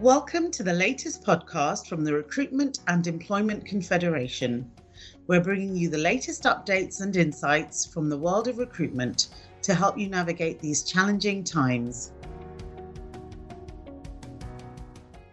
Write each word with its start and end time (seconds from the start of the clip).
Welcome 0.00 0.50
to 0.52 0.62
the 0.62 0.72
latest 0.72 1.24
podcast 1.24 1.86
from 1.86 2.04
the 2.04 2.14
Recruitment 2.14 2.78
and 2.88 3.06
Employment 3.06 3.66
Confederation. 3.66 4.70
We're 5.26 5.42
bringing 5.42 5.76
you 5.76 5.90
the 5.90 5.98
latest 5.98 6.44
updates 6.44 7.02
and 7.02 7.14
insights 7.14 7.84
from 7.84 8.08
the 8.08 8.16
world 8.16 8.48
of 8.48 8.58
recruitment 8.58 9.28
to 9.62 9.74
help 9.74 9.98
you 9.98 10.08
navigate 10.08 10.58
these 10.58 10.82
challenging 10.82 11.44
times. 11.44 12.12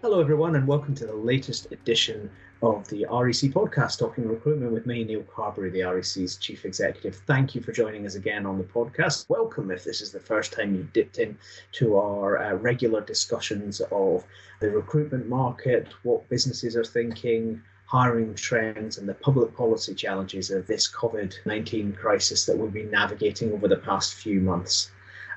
Hello, 0.02 0.20
everyone, 0.20 0.56
and 0.56 0.68
welcome 0.68 0.94
to 0.96 1.06
the 1.06 1.16
latest 1.16 1.72
edition 1.72 2.30
of 2.62 2.88
the 2.88 3.06
REC 3.06 3.52
podcast, 3.52 4.00
Talking 4.00 4.28
Recruitment 4.28 4.72
with 4.72 4.88
me, 4.88 5.04
Neil 5.04 5.24
Carberry, 5.24 5.70
the 5.70 5.84
REC's 5.84 6.38
Chief 6.38 6.66
Executive. 6.66 7.16
Thank 7.28 7.54
you 7.54 7.62
for 7.62 7.72
joining 7.72 8.06
us 8.08 8.16
again 8.16 8.46
on 8.48 8.58
the 8.58 8.64
podcast. 8.64 9.30
Welcome 9.30 9.70
if 9.70 9.84
this 9.84 10.02
is 10.02 10.12
the 10.12 10.20
first 10.20 10.54
time 10.54 10.74
you've 10.74 10.92
dipped 10.92 11.20
in 11.20 11.38
to 11.74 11.98
our 11.98 12.40
uh, 12.40 12.54
regular 12.56 13.02
discussions 13.02 13.80
of 13.92 14.26
the 14.60 14.72
recruitment 14.72 15.28
market, 15.28 15.88
what 16.02 16.28
businesses 16.30 16.76
are 16.76 16.84
thinking, 16.84 17.62
hiring 17.86 18.34
trends, 18.34 18.98
and 18.98 19.08
the 19.08 19.14
public 19.14 19.56
policy 19.56 19.94
challenges 19.94 20.50
of 20.50 20.66
this 20.66 20.92
COVID 20.92 21.36
19 21.46 21.94
crisis 21.94 22.46
that 22.48 22.58
we've 22.58 22.74
been 22.74 22.90
navigating 22.90 23.54
over 23.54 23.68
the 23.68 23.78
past 23.78 24.16
few 24.16 24.40
months. 24.40 24.90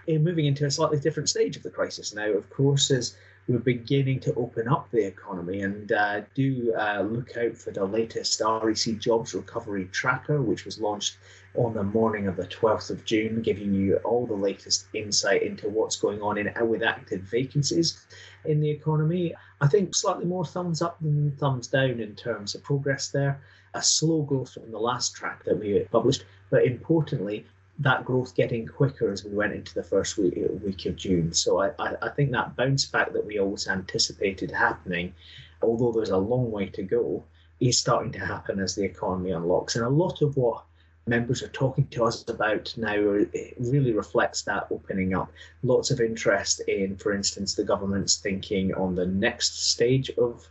And 0.08 0.24
moving 0.24 0.46
into 0.46 0.64
a 0.64 0.70
slightly 0.70 0.98
different 0.98 1.28
stage 1.28 1.56
of 1.56 1.62
the 1.62 1.70
crisis 1.70 2.14
now, 2.14 2.30
of 2.30 2.48
course, 2.48 2.90
is 2.90 3.16
we're 3.50 3.58
beginning 3.58 4.20
to 4.20 4.32
open 4.34 4.68
up 4.68 4.88
the 4.92 5.04
economy 5.04 5.62
and 5.62 5.90
uh, 5.90 6.20
do 6.34 6.72
uh, 6.78 7.00
look 7.00 7.36
out 7.36 7.56
for 7.56 7.72
the 7.72 7.84
latest 7.84 8.40
REC 8.40 8.96
Jobs 8.98 9.34
Recovery 9.34 9.86
Tracker, 9.86 10.40
which 10.40 10.64
was 10.64 10.78
launched 10.78 11.16
on 11.56 11.74
the 11.74 11.82
morning 11.82 12.28
of 12.28 12.36
the 12.36 12.46
12th 12.46 12.90
of 12.90 13.04
June, 13.04 13.42
giving 13.42 13.74
you 13.74 13.96
all 14.04 14.24
the 14.24 14.34
latest 14.34 14.86
insight 14.94 15.42
into 15.42 15.68
what's 15.68 15.96
going 15.96 16.22
on 16.22 16.38
in 16.38 16.52
with 16.68 16.84
active 16.84 17.22
vacancies 17.22 18.06
in 18.44 18.60
the 18.60 18.70
economy. 18.70 19.34
I 19.60 19.66
think 19.66 19.96
slightly 19.96 20.26
more 20.26 20.44
thumbs 20.44 20.80
up 20.80 21.00
than 21.00 21.32
thumbs 21.32 21.66
down 21.66 21.98
in 21.98 22.14
terms 22.14 22.54
of 22.54 22.62
progress 22.62 23.08
there. 23.08 23.40
A 23.74 23.82
slow 23.82 24.22
growth 24.22 24.52
from 24.52 24.70
the 24.70 24.78
last 24.78 25.16
track 25.16 25.42
that 25.44 25.58
we 25.58 25.80
published, 25.90 26.24
but 26.50 26.64
importantly, 26.64 27.46
that 27.80 28.04
growth 28.04 28.34
getting 28.34 28.66
quicker 28.66 29.10
as 29.10 29.24
we 29.24 29.34
went 29.34 29.54
into 29.54 29.74
the 29.74 29.82
first 29.82 30.18
week, 30.18 30.38
week 30.62 30.84
of 30.86 30.96
June. 30.96 31.32
So 31.32 31.60
I, 31.60 31.70
I, 31.78 31.96
I 32.02 32.08
think 32.10 32.30
that 32.30 32.54
bounce 32.54 32.84
back 32.84 33.12
that 33.12 33.24
we 33.24 33.38
always 33.38 33.66
anticipated 33.68 34.50
happening, 34.50 35.14
although 35.62 35.90
there's 35.90 36.10
a 36.10 36.18
long 36.18 36.50
way 36.50 36.66
to 36.66 36.82
go, 36.82 37.24
is 37.58 37.78
starting 37.78 38.12
to 38.12 38.18
happen 38.24 38.60
as 38.60 38.74
the 38.74 38.84
economy 38.84 39.30
unlocks. 39.30 39.76
And 39.76 39.84
a 39.84 39.88
lot 39.88 40.20
of 40.20 40.36
what 40.36 40.64
members 41.06 41.42
are 41.42 41.48
talking 41.48 41.86
to 41.88 42.04
us 42.04 42.28
about 42.28 42.72
now 42.76 42.96
uh, 42.96 43.24
really 43.58 43.92
reflects 43.92 44.42
that 44.42 44.66
opening 44.70 45.14
up. 45.14 45.32
Lots 45.62 45.90
of 45.90 46.00
interest 46.00 46.60
in, 46.68 46.96
for 46.96 47.12
instance, 47.12 47.54
the 47.54 47.64
government's 47.64 48.16
thinking 48.18 48.74
on 48.74 48.94
the 48.94 49.06
next 49.06 49.70
stage 49.70 50.10
of 50.18 50.46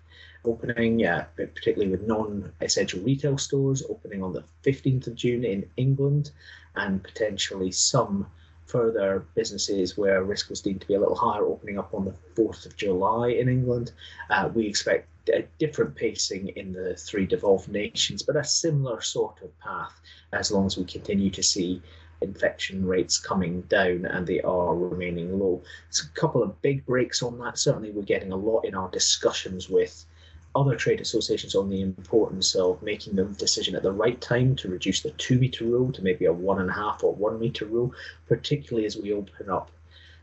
opening, 0.45 1.05
uh, 1.05 1.25
particularly 1.35 1.91
with 1.91 2.07
non 2.07 2.51
essential 2.61 3.01
retail 3.01 3.37
stores, 3.37 3.83
opening 3.89 4.23
on 4.23 4.33
the 4.33 4.43
15th 4.63 5.07
of 5.07 5.15
June 5.15 5.43
in 5.43 5.69
England, 5.77 6.31
and 6.75 7.03
potentially 7.03 7.71
some 7.71 8.25
further 8.65 9.25
businesses 9.33 9.97
where 9.97 10.23
risk 10.23 10.49
was 10.49 10.61
deemed 10.61 10.81
to 10.81 10.87
be 10.87 10.93
a 10.93 10.99
little 10.99 11.15
higher 11.15 11.43
opening 11.43 11.79
up 11.79 11.93
on 11.93 12.05
the 12.05 12.13
4th 12.35 12.67
of 12.67 12.77
July 12.77 13.29
in 13.29 13.49
England. 13.49 13.91
Uh, 14.29 14.49
we 14.53 14.67
expect 14.67 15.07
a 15.29 15.45
different 15.57 15.95
pacing 15.95 16.49
in 16.49 16.71
the 16.71 16.95
three 16.95 17.25
devolved 17.25 17.69
nations, 17.69 18.21
but 18.21 18.35
a 18.35 18.43
similar 18.43 19.01
sort 19.01 19.41
of 19.41 19.59
path 19.59 19.99
as 20.33 20.51
long 20.51 20.65
as 20.67 20.77
we 20.77 20.85
continue 20.85 21.31
to 21.31 21.43
see 21.43 21.81
infection 22.21 22.85
rates 22.85 23.17
coming 23.17 23.61
down 23.63 24.05
and 24.05 24.27
they 24.27 24.41
are 24.41 24.75
remaining 24.75 25.39
low. 25.39 25.61
It's 25.87 26.03
a 26.03 26.09
couple 26.09 26.43
of 26.43 26.61
big 26.61 26.85
breaks 26.85 27.23
on 27.23 27.37
that. 27.39 27.57
Certainly, 27.57 27.91
we're 27.91 28.03
getting 28.03 28.31
a 28.31 28.37
lot 28.37 28.65
in 28.65 28.75
our 28.75 28.89
discussions 28.89 29.69
with 29.69 30.05
other 30.55 30.75
trade 30.75 30.99
associations 30.99 31.55
on 31.55 31.69
the 31.69 31.81
importance 31.81 32.55
of 32.55 32.81
making 32.81 33.15
the 33.15 33.23
decision 33.25 33.75
at 33.75 33.83
the 33.83 33.91
right 33.91 34.19
time 34.19 34.55
to 34.55 34.67
reduce 34.67 35.01
the 35.01 35.11
two 35.11 35.39
metre 35.39 35.65
rule 35.65 35.91
to 35.91 36.03
maybe 36.03 36.25
a 36.25 36.33
one 36.33 36.59
and 36.59 36.69
a 36.69 36.73
half 36.73 37.03
or 37.03 37.13
one 37.13 37.39
metre 37.39 37.65
rule, 37.65 37.93
particularly 38.27 38.85
as 38.85 38.97
we 38.97 39.13
open 39.13 39.49
up 39.49 39.69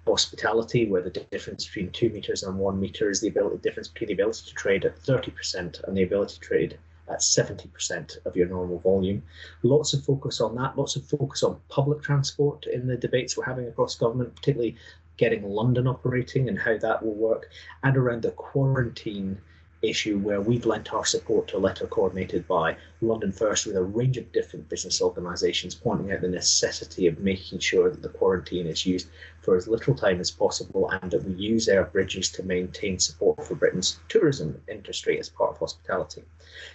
hospitality, 0.06 0.87
where 0.87 1.03
the 1.03 1.11
difference 1.11 1.67
between 1.67 1.91
two 1.91 2.09
metres 2.11 2.43
and 2.43 2.59
one 2.59 2.81
metre 2.81 3.11
is 3.11 3.21
the 3.21 3.28
ability, 3.28 3.56
difference 3.59 3.89
between 3.89 4.09
the 4.09 4.15
ability 4.15 4.43
to 4.47 4.55
trade 4.55 4.84
at 4.84 5.01
30% 5.01 5.84
and 5.84 5.97
the 5.97 6.03
ability 6.03 6.34
to 6.34 6.41
trade 6.41 6.78
at 7.09 7.21
70% 7.21 8.19
of 8.27 8.37
your 8.37 8.49
normal 8.49 8.78
volume. 8.81 9.22
Lots 9.62 9.95
of 9.95 10.05
focus 10.05 10.41
on 10.41 10.56
that, 10.56 10.77
lots 10.77 10.97
of 10.97 11.05
focus 11.05 11.43
on 11.43 11.61
public 11.69 12.03
transport 12.03 12.67
in 12.67 12.87
the 12.87 12.97
debates 12.97 13.37
we're 13.37 13.45
having 13.45 13.69
across 13.69 13.95
government, 13.95 14.34
particularly 14.34 14.77
getting 15.17 15.49
London 15.49 15.87
operating 15.87 16.49
and 16.49 16.59
how 16.59 16.77
that 16.78 17.03
will 17.05 17.15
work, 17.15 17.49
and 17.83 17.97
around 17.97 18.22
the 18.22 18.33
quarantine 18.33 19.39
issue 19.83 20.19
where 20.19 20.41
we've 20.41 20.67
lent 20.67 20.93
our 20.93 21.05
support 21.05 21.49
to 21.49 21.57
a 21.57 21.59
letter 21.59 21.87
coordinated 21.87 22.47
by 22.49 22.77
London 23.01 23.33
First 23.33 23.67
with 23.67 23.77
a 23.77 23.83
range 23.83 24.17
of 24.17 24.33
different 24.33 24.69
business 24.69 25.03
organisations 25.03 25.75
pointing 25.75 26.13
out 26.13 26.23
the 26.23 26.29
necessity 26.29 27.07
of 27.07 27.19
making 27.19 27.59
sure 27.59 27.91
that 27.91 28.03
the 28.03 28.09
quarantine 28.09 28.67
is 28.67 28.87
used 28.87 29.09
for 29.43 29.57
as 29.57 29.69
little 29.69 29.95
time 29.95 30.21
as 30.21 30.31
possible 30.31 30.91
and 30.91 31.11
that 31.11 31.25
we 31.25 31.35
use 31.35 31.69
our 31.69 31.85
bridges 31.85 32.31
to 32.33 32.43
maintain 32.43 32.99
support 32.99 33.45
for 33.47 33.55
Britain's 33.55 34.01
tourism 34.09 34.61
industry 34.69 35.19
as 35.19 35.29
part 35.29 35.51
of 35.51 35.59
hospitality. 35.59 36.23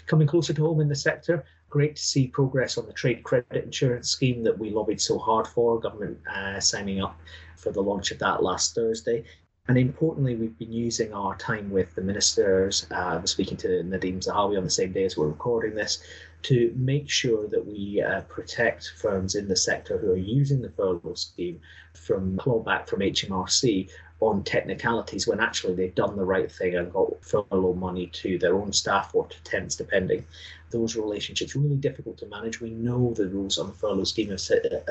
Coming 0.06 0.28
closer 0.28 0.54
to 0.54 0.66
home 0.66 0.82
in 0.82 0.88
the 0.88 0.96
sector, 0.96 1.44
great 1.70 1.96
to 1.96 2.02
see 2.02 2.28
progress 2.28 2.78
on 2.78 2.86
the 2.86 2.94
trade 2.94 3.24
credit 3.24 3.64
insurance 3.64 4.10
scheme 4.10 4.44
that 4.44 4.58
we 4.58 4.70
lobbied 4.70 5.02
so 5.02 5.18
hard 5.18 5.48
for, 5.48 5.80
government 5.80 6.20
uh, 6.28 6.60
signing 6.60 7.02
up 7.02 7.20
for 7.58 7.72
the 7.72 7.82
launch 7.82 8.12
of 8.12 8.20
that 8.20 8.44
last 8.44 8.76
Thursday. 8.76 9.24
And 9.72 9.78
importantly, 9.78 10.36
we've 10.36 10.60
been 10.60 10.74
using 10.74 11.14
our 11.14 11.34
time 11.38 11.72
with 11.72 11.96
the 11.96 12.02
ministers. 12.02 12.86
Uh, 12.92 13.24
speaking 13.24 13.56
to 13.60 13.70
Nadhim 13.70 14.20
Zahawi 14.20 14.58
on 14.58 14.66
the 14.66 14.70
same 14.70 14.92
day 14.92 15.06
as 15.06 15.16
we're 15.16 15.30
recording 15.30 15.76
this 15.76 16.04
to 16.42 16.74
make 16.76 17.10
sure 17.10 17.48
that 17.48 17.66
we 17.66 18.02
uh, 18.02 18.20
protect 18.28 18.92
firms 18.98 19.34
in 19.34 19.48
the 19.48 19.56
sector 19.56 19.98
who 19.98 20.12
are 20.12 20.18
using 20.18 20.62
the 20.62 20.72
furlough 20.72 21.14
scheme 21.14 21.62
from 21.94 22.36
clawback 22.36 22.90
from 22.90 23.00
HMRC 23.00 23.90
on 24.20 24.44
technicalities 24.44 25.26
when 25.26 25.40
actually 25.40 25.76
they've 25.76 25.96
done 25.96 26.18
the 26.18 26.26
right 26.26 26.52
thing 26.52 26.76
and 26.76 26.92
got 26.92 27.24
furlough 27.24 27.74
money 27.74 28.08
to 28.08 28.38
their 28.40 28.56
own 28.56 28.74
staff 28.74 29.16
or 29.16 29.26
to 29.28 29.42
temps, 29.44 29.78
depending. 29.78 30.26
Those 30.72 30.98
relationships 30.98 31.56
really 31.56 31.78
difficult 31.78 32.18
to 32.18 32.26
manage. 32.26 32.60
We 32.60 32.72
know 32.72 33.14
the 33.14 33.30
rules 33.30 33.58
on 33.58 33.68
the 33.68 33.74
furlough 33.74 34.04
scheme 34.04 34.32
have, 34.32 34.42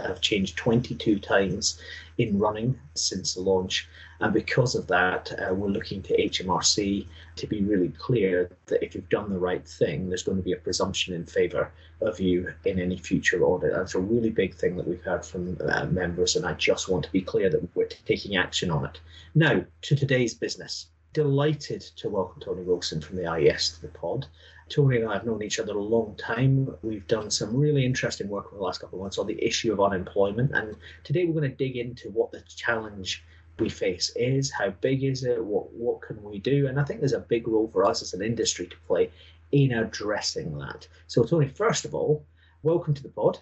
have 0.03 0.23
changed 0.23 0.57
22 0.57 1.19
times 1.19 1.79
in 2.17 2.39
running 2.39 2.79
since 2.95 3.35
the 3.35 3.43
launch, 3.43 3.87
and 4.21 4.35
because 4.35 4.75
of 4.75 4.87
that, 4.89 5.33
uh, 5.33 5.55
we're 5.55 5.69
looking 5.69 6.03
to 6.03 6.17
HMRC 6.17 7.07
to 7.37 7.47
be 7.47 7.63
really 7.63 7.89
clear 7.89 8.51
that 8.67 8.85
if 8.85 8.95
you've 8.95 9.09
done 9.09 9.31
the 9.31 9.39
right 9.39 9.67
thing, 9.67 10.09
there's 10.09 10.23
going 10.23 10.37
to 10.37 10.43
be 10.43 10.53
a 10.53 10.57
presumption 10.57 11.15
in 11.15 11.25
favour 11.25 11.73
of 12.03 12.21
you 12.21 12.53
in 12.67 12.79
any 12.79 12.99
future 12.99 13.43
audit. 13.43 13.73
That's 13.73 13.95
a 13.95 13.99
really 13.99 14.31
big 14.31 14.55
thing 14.55 14.77
that 14.77 14.87
we've 14.87 15.03
heard 15.03 15.25
from 15.25 15.57
uh, 15.67 15.87
members, 15.87 16.37
and 16.37 16.45
I 16.45 16.53
just 16.53 16.89
want 16.89 17.05
to 17.05 17.13
be 17.13 17.23
clear 17.23 17.49
that 17.49 17.75
we're 17.75 17.87
taking 17.87 18.37
action 18.37 18.71
on 18.71 18.85
it. 18.85 19.01
Now, 19.35 19.65
to 19.83 19.97
today's 19.97 20.35
business. 20.35 20.87
Delighted 21.13 21.81
to 21.97 22.09
welcome 22.09 22.41
Tony 22.41 22.63
Wilson 22.63 23.01
from 23.01 23.17
the 23.17 23.27
IES 23.27 23.71
to 23.71 23.83
the 23.83 23.89
pod. 23.89 24.27
Tony 24.69 24.99
and 24.99 25.09
I 25.09 25.15
have 25.15 25.27
known 25.27 25.43
each 25.43 25.59
other 25.59 25.73
a 25.73 25.83
long 25.83 26.15
time. 26.15 26.73
We've 26.83 27.07
done 27.09 27.33
some 27.33 27.57
really 27.57 27.85
interesting 27.85 28.29
work 28.29 28.47
over 28.47 28.59
the 28.59 28.63
last 28.63 28.81
couple 28.81 29.01
of 29.01 29.03
months 29.03 29.19
on 29.19 29.27
the 29.27 29.45
issue 29.45 29.73
of 29.73 29.81
unemployment, 29.81 30.53
and 30.53 30.77
today 31.03 31.25
we're 31.25 31.41
going 31.41 31.51
to 31.51 31.57
dig 31.57 31.77
into 31.77 32.11
what 32.11 32.31
the 32.31 32.43
challenge 32.43 33.25
we 33.61 33.69
face 33.69 34.11
is, 34.17 34.51
how 34.51 34.71
big 34.71 35.05
is 35.05 35.25
it, 35.25 35.45
what 35.45 35.73
what 35.73 36.01
can 36.03 36.23
we 36.23 36.39
do, 36.39 36.67
and 36.67 36.81
I 36.81 36.85
think 36.85 37.01
there's 37.01 37.13
a 37.13 37.21
big 37.21 37.47
role 37.47 37.69
for 37.69 37.85
us 37.85 38.03
as 38.03 38.15
an 38.15 38.23
industry 38.23 38.67
to 38.67 38.77
play 38.87 39.11
in 39.53 39.73
addressing 39.73 40.57
that. 40.59 40.87
So, 41.07 41.25
Tony, 41.25 41.49
first 41.49 41.85
of 41.85 41.95
all, 41.95 42.25
welcome 42.63 42.95
to 42.95 43.03
the 43.03 43.09
pod. 43.09 43.39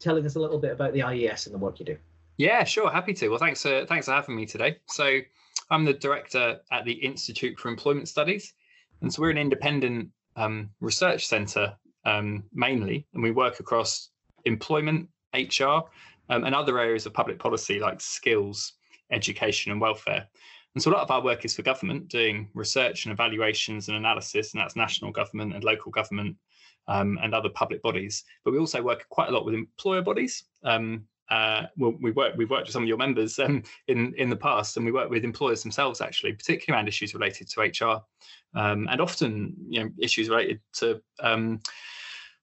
Telling 0.00 0.24
us 0.24 0.36
a 0.36 0.40
little 0.40 0.58
bit 0.58 0.72
about 0.72 0.92
the 0.92 1.02
IES 1.02 1.46
and 1.46 1.54
the 1.54 1.58
work 1.58 1.80
you 1.80 1.86
do. 1.86 1.96
Yeah, 2.36 2.62
sure, 2.64 2.88
happy 2.90 3.12
to. 3.14 3.28
Well, 3.28 3.38
thanks 3.38 3.62
for 3.62 3.84
thanks 3.86 4.06
for 4.06 4.12
having 4.12 4.36
me 4.36 4.46
today. 4.46 4.78
So, 4.86 5.20
I'm 5.70 5.84
the 5.84 5.94
director 5.94 6.60
at 6.72 6.84
the 6.84 6.92
Institute 6.92 7.58
for 7.58 7.68
Employment 7.68 8.08
Studies, 8.08 8.54
and 9.02 9.12
so 9.12 9.22
we're 9.22 9.30
an 9.30 9.38
independent 9.38 10.10
um, 10.36 10.70
research 10.80 11.26
centre 11.26 11.76
um, 12.04 12.44
mainly, 12.52 13.06
and 13.14 13.22
we 13.22 13.32
work 13.32 13.60
across 13.60 14.10
employment, 14.44 15.08
HR, 15.34 15.82
um, 16.30 16.44
and 16.44 16.54
other 16.54 16.78
areas 16.78 17.06
of 17.06 17.14
public 17.14 17.38
policy 17.38 17.80
like 17.80 18.00
skills, 18.00 18.74
education, 19.10 19.72
and 19.72 19.80
welfare. 19.80 20.26
And 20.74 20.82
so 20.82 20.90
a 20.90 20.92
lot 20.92 21.02
of 21.02 21.10
our 21.10 21.22
work 21.22 21.44
is 21.44 21.56
for 21.56 21.62
government, 21.62 22.08
doing 22.08 22.50
research 22.54 23.04
and 23.04 23.12
evaluations 23.12 23.88
and 23.88 23.96
analysis, 23.96 24.52
and 24.52 24.60
that's 24.60 24.76
national 24.76 25.10
government 25.10 25.54
and 25.54 25.64
local 25.64 25.90
government 25.90 26.36
um, 26.86 27.18
and 27.22 27.34
other 27.34 27.48
public 27.48 27.82
bodies. 27.82 28.24
But 28.44 28.52
we 28.52 28.58
also 28.58 28.82
work 28.82 29.06
quite 29.08 29.28
a 29.28 29.32
lot 29.32 29.44
with 29.44 29.54
employer 29.54 30.02
bodies. 30.02 30.44
Um, 30.64 31.04
uh, 31.30 31.64
well, 31.76 31.94
we 32.00 32.10
work, 32.12 32.34
we've 32.36 32.50
worked 32.50 32.66
with 32.66 32.72
some 32.72 32.82
of 32.82 32.88
your 32.88 32.96
members 32.96 33.38
um, 33.38 33.62
in 33.88 34.14
in 34.16 34.30
the 34.30 34.36
past, 34.36 34.76
and 34.76 34.86
we 34.86 34.92
work 34.92 35.10
with 35.10 35.24
employers 35.24 35.62
themselves 35.62 36.00
actually, 36.00 36.32
particularly 36.32 36.78
around 36.78 36.88
issues 36.88 37.14
related 37.14 37.48
to 37.48 37.60
HR, 37.60 38.02
um, 38.58 38.88
and 38.90 39.00
often 39.00 39.54
you 39.68 39.84
know 39.84 39.90
issues 39.98 40.28
related 40.28 40.60
to 40.74 41.00
um, 41.20 41.60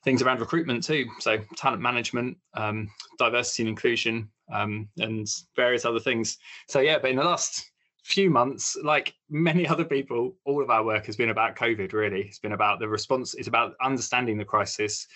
things 0.05 0.21
around 0.21 0.39
recruitment 0.39 0.83
too. 0.83 1.07
So 1.19 1.39
talent 1.57 1.81
management, 1.81 2.37
um, 2.53 2.89
diversity 3.17 3.63
and 3.63 3.69
inclusion, 3.69 4.29
um, 4.53 4.87
and 4.99 5.27
various 5.55 5.83
other 5.83 5.99
things. 5.99 6.37
So 6.69 6.79
yeah, 6.79 6.99
but 6.99 7.09
in 7.09 7.17
the 7.17 7.23
last 7.23 7.69
few 8.03 8.29
months, 8.29 8.77
like 8.83 9.15
many 9.29 9.67
other 9.73 9.83
people, 9.83 10.35
all 10.45 10.61
of 10.61 10.69
our 10.69 10.85
work 10.85 11.07
has 11.07 11.17
been 11.17 11.29
about 11.29 11.55
COVID, 11.55 11.91
really. 11.91 12.21
It's 12.21 12.39
been 12.39 12.53
about 12.53 12.79
the 12.79 12.87
response, 12.87 13.33
it's 13.33 13.49
about 13.49 13.73
understanding 13.81 14.37
the 14.37 14.45
crisis 14.45 15.07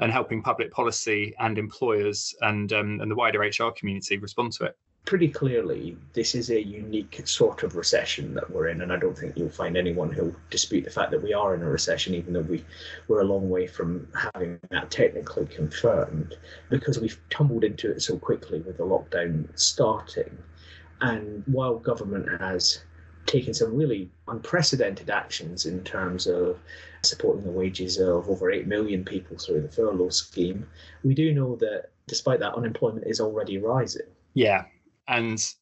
and 0.00 0.12
helping 0.12 0.40
public 0.40 0.70
policy 0.70 1.34
and 1.40 1.58
employers 1.58 2.32
and, 2.42 2.72
um, 2.72 3.00
and 3.00 3.10
the 3.10 3.16
wider 3.16 3.40
HR 3.40 3.72
community 3.72 4.16
respond 4.18 4.52
to 4.52 4.64
it 4.64 4.76
pretty 5.08 5.28
clearly 5.28 5.96
this 6.12 6.34
is 6.34 6.50
a 6.50 6.62
unique 6.62 7.22
sort 7.24 7.62
of 7.62 7.76
recession 7.76 8.34
that 8.34 8.50
we're 8.50 8.68
in 8.68 8.82
and 8.82 8.92
i 8.92 8.96
don't 8.98 9.16
think 9.16 9.34
you'll 9.38 9.48
find 9.48 9.74
anyone 9.74 10.12
who'll 10.12 10.36
dispute 10.50 10.84
the 10.84 10.90
fact 10.90 11.10
that 11.10 11.22
we 11.22 11.32
are 11.32 11.54
in 11.54 11.62
a 11.62 11.70
recession 11.70 12.14
even 12.14 12.34
though 12.34 12.42
we 12.42 12.62
we're 13.08 13.22
a 13.22 13.24
long 13.24 13.48
way 13.48 13.66
from 13.66 14.06
having 14.34 14.60
that 14.68 14.90
technically 14.90 15.46
confirmed 15.46 16.36
because 16.68 17.00
we've 17.00 17.18
tumbled 17.30 17.64
into 17.64 17.90
it 17.90 18.02
so 18.02 18.18
quickly 18.18 18.60
with 18.60 18.76
the 18.76 18.82
lockdown 18.82 19.48
starting. 19.58 20.36
And 21.00 21.42
while 21.46 21.78
government 21.78 22.28
has 22.38 22.84
taken 23.24 23.54
some 23.54 23.74
really 23.74 24.10
unprecedented 24.26 25.08
actions 25.08 25.64
in 25.64 25.82
terms 25.84 26.26
of 26.26 26.58
supporting 27.02 27.44
the 27.44 27.50
wages 27.50 27.96
of 27.96 28.28
over 28.28 28.50
8 28.50 28.66
million 28.66 29.06
people 29.06 29.38
through 29.38 29.62
the 29.62 29.68
furlough 29.68 30.10
scheme 30.10 30.66
we 31.02 31.14
do 31.14 31.32
know 31.32 31.56
that 31.56 31.86
despite 32.06 32.40
that 32.40 32.54
unemployment 32.54 33.06
is 33.06 33.20
already 33.20 33.56
rising. 33.56 34.06
Yeah 34.34 34.64
and 35.08 35.54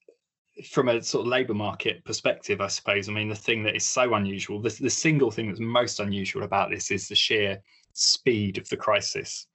from 0.64 0.88
a 0.88 1.02
sort 1.02 1.22
of 1.22 1.28
labour 1.28 1.54
market 1.54 2.04
perspective, 2.04 2.60
I 2.60 2.69
suppose, 2.69 3.08
I 3.08 3.12
mean, 3.12 3.28
the 3.28 3.34
thing 3.34 3.62
that 3.64 3.76
is 3.76 3.84
so 3.84 4.14
unusual, 4.14 4.60
the, 4.60 4.75
the 4.81 4.90
single 4.90 5.31
thing 5.31 5.48
that's 5.48 5.60
most 5.60 6.00
unusual 6.00 6.44
about 6.44 6.70
this 6.70 6.90
is 6.90 7.08
the 7.08 7.14
sheer 7.14 7.62
speed 7.93 8.58
of 8.58 8.69
the 8.69 8.76
crisis. 8.76 9.46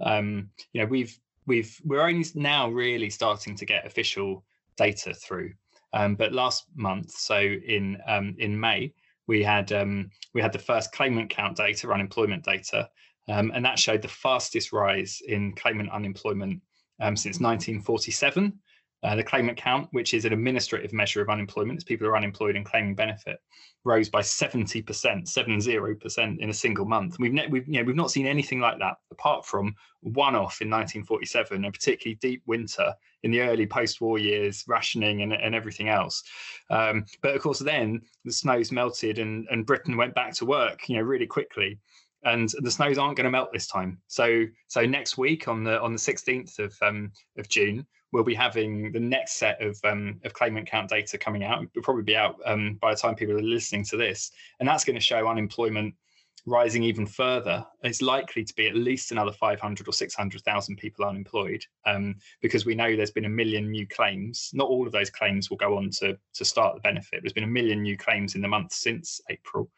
Um, 0.00 0.50
you 0.72 0.80
know, 0.80 0.86
we've 0.86 1.18
we've 1.46 1.74
we're 1.84 2.06
only 2.06 2.24
now 2.34 2.70
really 2.70 3.10
starting 3.10 3.54
to 3.56 3.66
get 3.66 3.86
official 3.86 4.44
data 4.76 5.14
through. 5.14 5.52
Um, 5.92 6.14
but 6.14 6.32
last 6.32 6.66
month, 6.74 7.10
so 7.10 7.38
in 7.38 7.98
um, 8.06 8.36
in 8.38 8.58
May, 8.58 8.92
we 9.26 9.42
had 9.42 9.72
um, 9.72 10.10
we 10.34 10.42
had 10.42 10.52
the 10.52 10.58
first 10.58 10.92
claimant 10.92 11.30
count 11.30 11.56
data, 11.56 11.90
unemployment 11.90 12.44
data, 12.44 12.88
um, 13.28 13.50
and 13.54 13.64
that 13.64 13.78
showed 13.78 14.02
the 14.02 14.08
fastest 14.08 14.72
rise 14.72 15.22
in 15.26 15.54
claimant 15.54 15.90
unemployment 15.90 16.62
um, 17.00 17.16
since 17.16 17.40
1947. 17.40 18.58
Uh, 19.02 19.16
the 19.16 19.24
claimant 19.24 19.56
count, 19.56 19.88
which 19.92 20.12
is 20.12 20.26
an 20.26 20.32
administrative 20.32 20.92
measure 20.92 21.22
of 21.22 21.30
unemployment, 21.30 21.78
as 21.78 21.84
people 21.84 22.06
are 22.06 22.16
unemployed 22.16 22.54
and 22.54 22.66
claiming 22.66 22.94
benefit, 22.94 23.40
rose 23.84 24.10
by 24.10 24.20
70%, 24.20 24.84
70% 24.84 26.38
in 26.38 26.50
a 26.50 26.54
single 26.54 26.84
month. 26.84 27.18
We've, 27.18 27.32
ne- 27.32 27.46
we've, 27.46 27.66
you 27.66 27.78
know, 27.78 27.84
we've 27.84 27.96
not 27.96 28.10
seen 28.10 28.26
anything 28.26 28.60
like 28.60 28.78
that 28.78 28.96
apart 29.10 29.46
from 29.46 29.74
one 30.00 30.34
off 30.34 30.60
in 30.60 30.68
1947, 30.68 31.64
a 31.64 31.72
particularly 31.72 32.18
deep 32.20 32.42
winter 32.46 32.92
in 33.22 33.30
the 33.30 33.40
early 33.40 33.66
post 33.66 34.02
war 34.02 34.18
years, 34.18 34.64
rationing 34.68 35.22
and, 35.22 35.32
and 35.32 35.54
everything 35.54 35.88
else. 35.88 36.22
Um, 36.68 37.06
but 37.22 37.34
of 37.34 37.40
course, 37.40 37.58
then 37.58 38.02
the 38.26 38.32
snows 38.32 38.70
melted 38.70 39.18
and, 39.18 39.46
and 39.50 39.64
Britain 39.64 39.96
went 39.96 40.14
back 40.14 40.34
to 40.34 40.44
work, 40.44 40.88
you 40.90 40.96
know, 40.96 41.02
really 41.02 41.26
quickly 41.26 41.78
and 42.22 42.52
the 42.60 42.70
snows 42.70 42.98
aren't 42.98 43.16
going 43.16 43.24
to 43.24 43.30
melt 43.30 43.50
this 43.50 43.66
time. 43.66 43.98
So 44.08 44.44
so 44.68 44.84
next 44.84 45.16
week 45.16 45.48
on 45.48 45.64
the 45.64 45.80
on 45.80 45.92
the 45.92 45.98
16th 45.98 46.58
of 46.58 46.76
um, 46.82 47.12
of 47.38 47.48
June, 47.48 47.86
we'll 48.12 48.24
be 48.24 48.34
having 48.34 48.92
the 48.92 49.00
next 49.00 49.34
set 49.34 49.62
of 49.62 49.78
um, 49.84 50.20
of 50.24 50.32
claimant 50.32 50.68
count 50.68 50.90
data 50.90 51.18
coming 51.18 51.44
out. 51.44 51.62
It'll 51.62 51.82
probably 51.82 52.02
be 52.02 52.16
out 52.16 52.36
um, 52.44 52.78
by 52.80 52.92
the 52.92 53.00
time 53.00 53.14
people 53.14 53.36
are 53.36 53.42
listening 53.42 53.84
to 53.86 53.96
this, 53.96 54.30
and 54.58 54.68
that's 54.68 54.84
going 54.84 54.96
to 54.96 55.00
show 55.00 55.28
unemployment 55.28 55.94
rising 56.46 56.82
even 56.82 57.06
further. 57.06 57.64
It's 57.82 58.02
likely 58.02 58.44
to 58.44 58.54
be 58.54 58.66
at 58.66 58.74
least 58.74 59.12
another 59.12 59.32
500 59.32 59.86
or 59.86 59.92
600,000 59.92 60.76
people 60.76 61.04
unemployed 61.04 61.64
um, 61.86 62.16
because 62.40 62.64
we 62.64 62.74
know 62.74 62.96
there's 62.96 63.10
been 63.10 63.26
a 63.26 63.30
million 63.30 63.70
new 63.70 63.86
claims. 63.86 64.50
Not 64.54 64.68
all 64.68 64.86
of 64.86 64.92
those 64.92 65.10
claims 65.10 65.50
will 65.50 65.58
go 65.58 65.76
on 65.76 65.90
to 65.98 66.18
to 66.34 66.44
start 66.44 66.74
the 66.74 66.80
benefit. 66.80 67.20
There's 67.22 67.32
been 67.32 67.44
a 67.44 67.48
million 67.48 67.82
new 67.82 67.96
claims 67.96 68.34
in 68.34 68.40
the 68.40 68.48
month 68.48 68.72
since 68.72 69.20
April. 69.28 69.70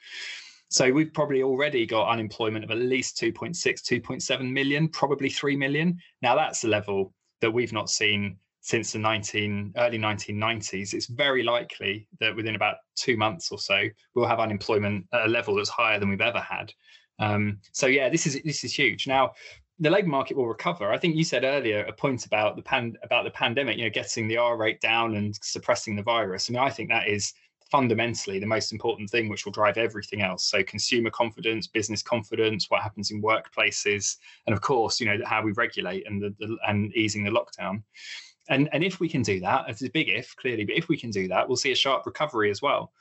So 0.68 0.90
we've 0.90 1.12
probably 1.12 1.42
already 1.42 1.84
got 1.84 2.08
unemployment 2.08 2.64
of 2.64 2.70
at 2.70 2.78
least 2.78 3.18
2.6, 3.18 3.54
2.7 3.56 4.50
million, 4.50 4.88
probably 4.88 5.28
3 5.28 5.54
million. 5.54 5.98
Now 6.22 6.34
that's 6.34 6.64
a 6.64 6.68
level 6.68 7.12
that 7.42 7.50
we've 7.50 7.72
not 7.72 7.90
seen 7.90 8.38
since 8.62 8.92
the 8.92 8.98
19 8.98 9.74
early 9.76 9.98
1990s 9.98 10.94
it's 10.94 11.06
very 11.06 11.42
likely 11.42 12.06
that 12.20 12.34
within 12.34 12.54
about 12.54 12.76
two 12.94 13.16
months 13.16 13.50
or 13.50 13.58
so 13.58 13.82
we'll 14.14 14.24
have 14.24 14.38
unemployment 14.38 15.04
at 15.12 15.26
a 15.26 15.28
level 15.28 15.56
that's 15.56 15.68
higher 15.68 15.98
than 15.98 16.08
we've 16.08 16.20
ever 16.20 16.40
had. 16.40 16.72
Um, 17.18 17.58
so 17.72 17.86
yeah 17.86 18.08
this 18.08 18.26
is 18.26 18.40
this 18.44 18.64
is 18.64 18.72
huge. 18.72 19.06
Now 19.06 19.32
the 19.80 19.90
labor 19.90 20.08
market 20.08 20.36
will 20.36 20.46
recover. 20.46 20.92
I 20.92 20.98
think 20.98 21.16
you 21.16 21.24
said 21.24 21.44
earlier 21.44 21.82
a 21.84 21.92
point 21.92 22.24
about 22.24 22.54
the 22.54 22.62
pan 22.62 22.94
about 23.02 23.24
the 23.24 23.30
pandemic 23.30 23.76
you 23.76 23.84
know 23.84 23.90
getting 23.90 24.28
the 24.28 24.36
r 24.36 24.56
rate 24.56 24.80
down 24.80 25.16
and 25.16 25.34
suppressing 25.42 25.96
the 25.96 26.02
virus. 26.02 26.48
I 26.48 26.52
mean 26.52 26.62
i 26.62 26.70
think 26.70 26.88
that 26.88 27.08
is 27.08 27.32
fundamentally 27.72 28.38
the 28.38 28.46
most 28.46 28.70
important 28.70 29.08
thing 29.08 29.30
which 29.30 29.46
will 29.46 29.52
drive 29.52 29.78
everything 29.78 30.20
else. 30.20 30.44
So 30.44 30.62
consumer 30.62 31.08
confidence 31.08 31.66
business 31.66 32.02
confidence 32.02 32.66
what 32.68 32.82
happens 32.82 33.10
in 33.10 33.22
workplaces 33.22 34.18
and 34.46 34.52
of 34.54 34.60
course 34.60 35.00
you 35.00 35.06
know 35.06 35.18
how 35.24 35.40
we 35.42 35.52
regulate 35.52 36.06
and 36.06 36.20
the, 36.20 36.34
the 36.38 36.58
and 36.68 36.94
easing 36.94 37.24
the 37.24 37.30
lockdown. 37.30 37.82
And 38.50 38.68
and 38.74 38.84
if 38.84 39.00
we 39.00 39.08
can 39.08 39.22
do 39.22 39.40
that 39.40 39.64
it's 39.68 39.82
a 39.82 39.88
big 39.88 40.10
if 40.10 40.36
clearly 40.36 40.66
but 40.66 40.76
if 40.76 40.88
we 40.88 40.98
can 40.98 41.10
do 41.10 41.26
that 41.28 41.48
we'll 41.48 41.56
see 41.56 41.72
a 41.72 41.82
sharp 41.84 42.04
recovery 42.04 42.50
as 42.50 42.60
well. 42.60 42.92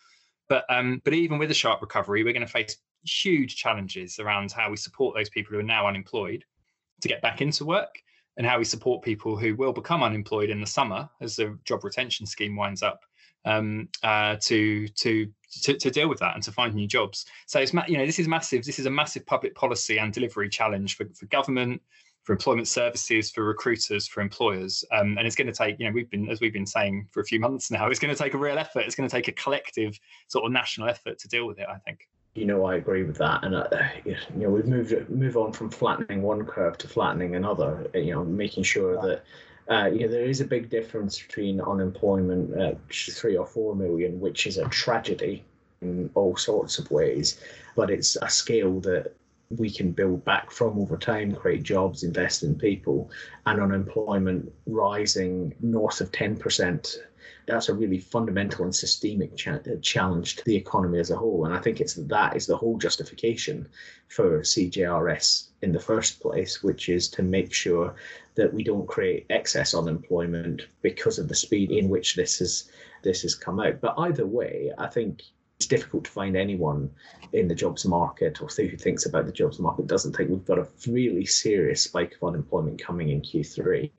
But 0.48 0.64
um 0.70 1.02
but 1.04 1.14
even 1.14 1.38
with 1.38 1.52
a 1.52 1.62
sharp 1.64 1.82
recovery 1.82 2.24
we're 2.24 2.40
going 2.40 2.48
to 2.48 2.58
face 2.60 2.78
huge 3.04 3.58
challenges 3.58 4.20
around 4.20 4.54
how 4.54 4.70
we 4.70 4.78
support 4.78 5.16
those 5.16 5.30
people 5.30 5.52
who 5.52 5.60
are 5.60 5.76
now 5.78 5.86
unemployed 5.86 6.46
to 7.02 7.10
get 7.10 7.22
back 7.22 7.42
into 7.42 7.66
work 7.66 8.02
and 8.38 8.48
how 8.48 8.58
we 8.58 8.64
support 8.64 9.04
people 9.04 9.36
who 9.36 9.54
will 9.54 9.74
become 9.74 10.02
unemployed 10.02 10.50
in 10.50 10.62
the 10.62 10.74
summer 10.78 11.10
as 11.20 11.36
the 11.36 11.60
job 11.66 11.84
retention 11.84 12.26
scheme 12.26 12.56
winds 12.56 12.82
up 12.82 13.02
um, 13.46 13.90
uh, 14.04 14.38
to, 14.42 14.88
to 14.88 15.32
to 15.52 15.74
to 15.78 15.92
deal 15.92 16.08
with 16.08 16.20
that 16.20 16.36
and 16.36 16.44
to 16.44 16.52
find 16.52 16.74
new 16.74 16.88
jobs. 16.88 17.26
So 17.46 17.60
it's 17.60 17.74
you 17.74 17.98
know 17.98 18.06
this 18.06 18.20
is 18.20 18.28
massive. 18.28 18.64
This 18.64 18.80
is 18.80 18.86
a 18.86 18.90
massive 18.90 19.26
public 19.26 19.56
policy 19.56 19.98
and 19.98 20.14
delivery 20.14 20.50
challenge 20.50 20.96
for, 20.96 21.06
for 21.14 21.26
government, 21.28 21.82
for 22.24 22.34
employment 22.34 22.68
services, 22.68 23.32
for 23.32 23.44
recruiters, 23.44 24.08
for 24.08 24.22
employers, 24.22 24.84
um, 24.92 25.18
and 25.18 25.28
it's 25.28 25.36
going 25.36 25.48
to 25.48 25.54
take 25.54 25.80
you 25.80 25.86
know 25.86 25.92
we've 25.92 26.10
been 26.10 26.30
as 26.30 26.40
we've 26.40 26.54
been 26.54 26.66
saying 26.66 27.08
for 27.12 27.20
a 27.20 27.26
few 27.26 27.40
months 27.40 27.72
now. 27.72 27.88
It's 27.88 28.00
going 28.00 28.14
to 28.16 28.22
take 28.22 28.34
a 28.34 28.38
real 28.38 28.58
effort. 28.58 28.82
It's 28.86 28.96
going 28.96 29.10
to 29.10 29.16
take 29.16 29.28
a 29.28 29.34
collective 29.34 30.00
sort 30.28 30.46
of 30.46 30.52
national 30.52 30.88
effort 30.90 31.20
to 31.20 31.28
deal 31.28 31.46
with 31.48 31.60
it. 31.60 31.68
I 31.70 31.78
think. 31.80 32.08
You 32.34 32.46
know, 32.46 32.64
I 32.64 32.76
agree 32.76 33.04
with 33.04 33.18
that, 33.18 33.44
and 33.44 33.56
uh, 33.56 33.68
you 34.06 34.16
know, 34.36 34.50
we've 34.50 34.66
moved 34.66 35.10
move 35.10 35.36
on 35.36 35.52
from 35.52 35.70
flattening 35.70 36.22
one 36.22 36.46
curve 36.46 36.78
to 36.78 36.88
flattening 36.88 37.36
another. 37.36 37.90
You 37.94 38.14
know, 38.14 38.24
making 38.24 38.64
sure 38.64 39.02
that 39.02 39.24
uh, 39.70 39.90
you 39.92 40.02
know, 40.02 40.08
there 40.08 40.26
is 40.26 40.42
a 40.42 40.46
big 40.46 40.70
difference 40.70 41.22
between 41.22 41.62
unemployment 41.62 42.60
at 42.60 42.78
three 42.92 43.38
or 43.38 43.46
four 43.46 43.76
million, 43.76 44.20
which 44.20 44.48
is 44.48 44.58
a 44.58 44.68
tragedy 44.70 45.44
in 45.82 46.10
all 46.14 46.36
sorts 46.36 46.78
of 46.78 46.90
ways, 46.92 47.40
but 47.76 47.90
it's 47.90 48.16
a 48.22 48.30
scale 48.30 48.80
that 48.82 49.14
we 49.58 49.70
can 49.70 49.92
build 49.92 50.24
back 50.24 50.52
from 50.52 50.80
over 50.80 50.98
time, 50.98 51.36
create 51.36 51.64
jobs, 51.64 52.04
invest 52.04 52.44
in 52.44 52.56
people, 52.56 53.10
and 53.46 53.62
unemployment 53.62 54.52
rising 54.66 55.54
north 55.62 56.02
of 56.02 56.12
10%. 56.12 56.98
That's 57.48 57.70
a 57.70 57.74
really 57.74 57.98
fundamental 57.98 58.64
and 58.64 58.74
systemic 58.74 59.36
cha- 59.36 59.60
challenge 59.82 60.38
to 60.38 60.46
the 60.46 60.56
economy 60.56 61.00
as 61.00 61.10
a 61.10 61.18
whole. 61.18 61.46
And 61.46 61.54
I 61.54 61.60
think 61.60 61.82
it's 61.82 61.96
that 61.96 62.36
is 62.36 62.46
the 62.46 62.56
whole 62.56 62.78
justification 62.78 63.68
for 64.08 64.40
CJRS 64.42 65.48
in 65.62 65.72
the 65.72 65.80
first 65.80 66.22
place, 66.22 66.64
which 66.64 66.88
is 66.88 67.10
to 67.10 67.24
make 67.24 67.52
sure 67.52 67.96
that 68.36 68.54
we 68.54 68.64
don't 68.64 68.88
create 68.88 69.26
excess 69.30 69.74
unemployment 69.74 70.68
because 70.82 71.20
of 71.20 71.28
the 71.28 71.36
speed 71.36 71.72
in 71.72 71.86
mm-hmm. 71.86 71.92
which 71.92 72.16
this 72.16 72.40
has 72.40 72.70
this 73.04 73.22
has 73.24 73.36
come 73.36 73.60
out. 73.60 73.82
But 73.82 73.96
either 73.98 74.26
way, 74.26 74.72
I 74.78 74.88
think 74.88 75.24
it's 75.58 75.68
difficult 75.68 76.06
to 76.06 76.12
find 76.12 76.36
anyone 76.36 76.90
in 77.34 77.48
the 77.48 77.56
jobs 77.56 77.86
market 77.86 78.42
or 78.42 78.48
who 78.48 78.78
thinks 78.78 79.06
about 79.06 79.26
the 79.26 79.32
jobs 79.32 79.60
market 79.60 79.88
doesn't 79.88 80.16
think 80.16 80.30
we've 80.30 80.46
got 80.46 80.60
a 80.60 80.68
really 80.88 81.26
serious 81.26 81.84
spike 81.84 82.16
of 82.16 82.28
unemployment 82.28 82.82
coming 82.82 83.10
in 83.10 83.22
Q3 83.22 83.92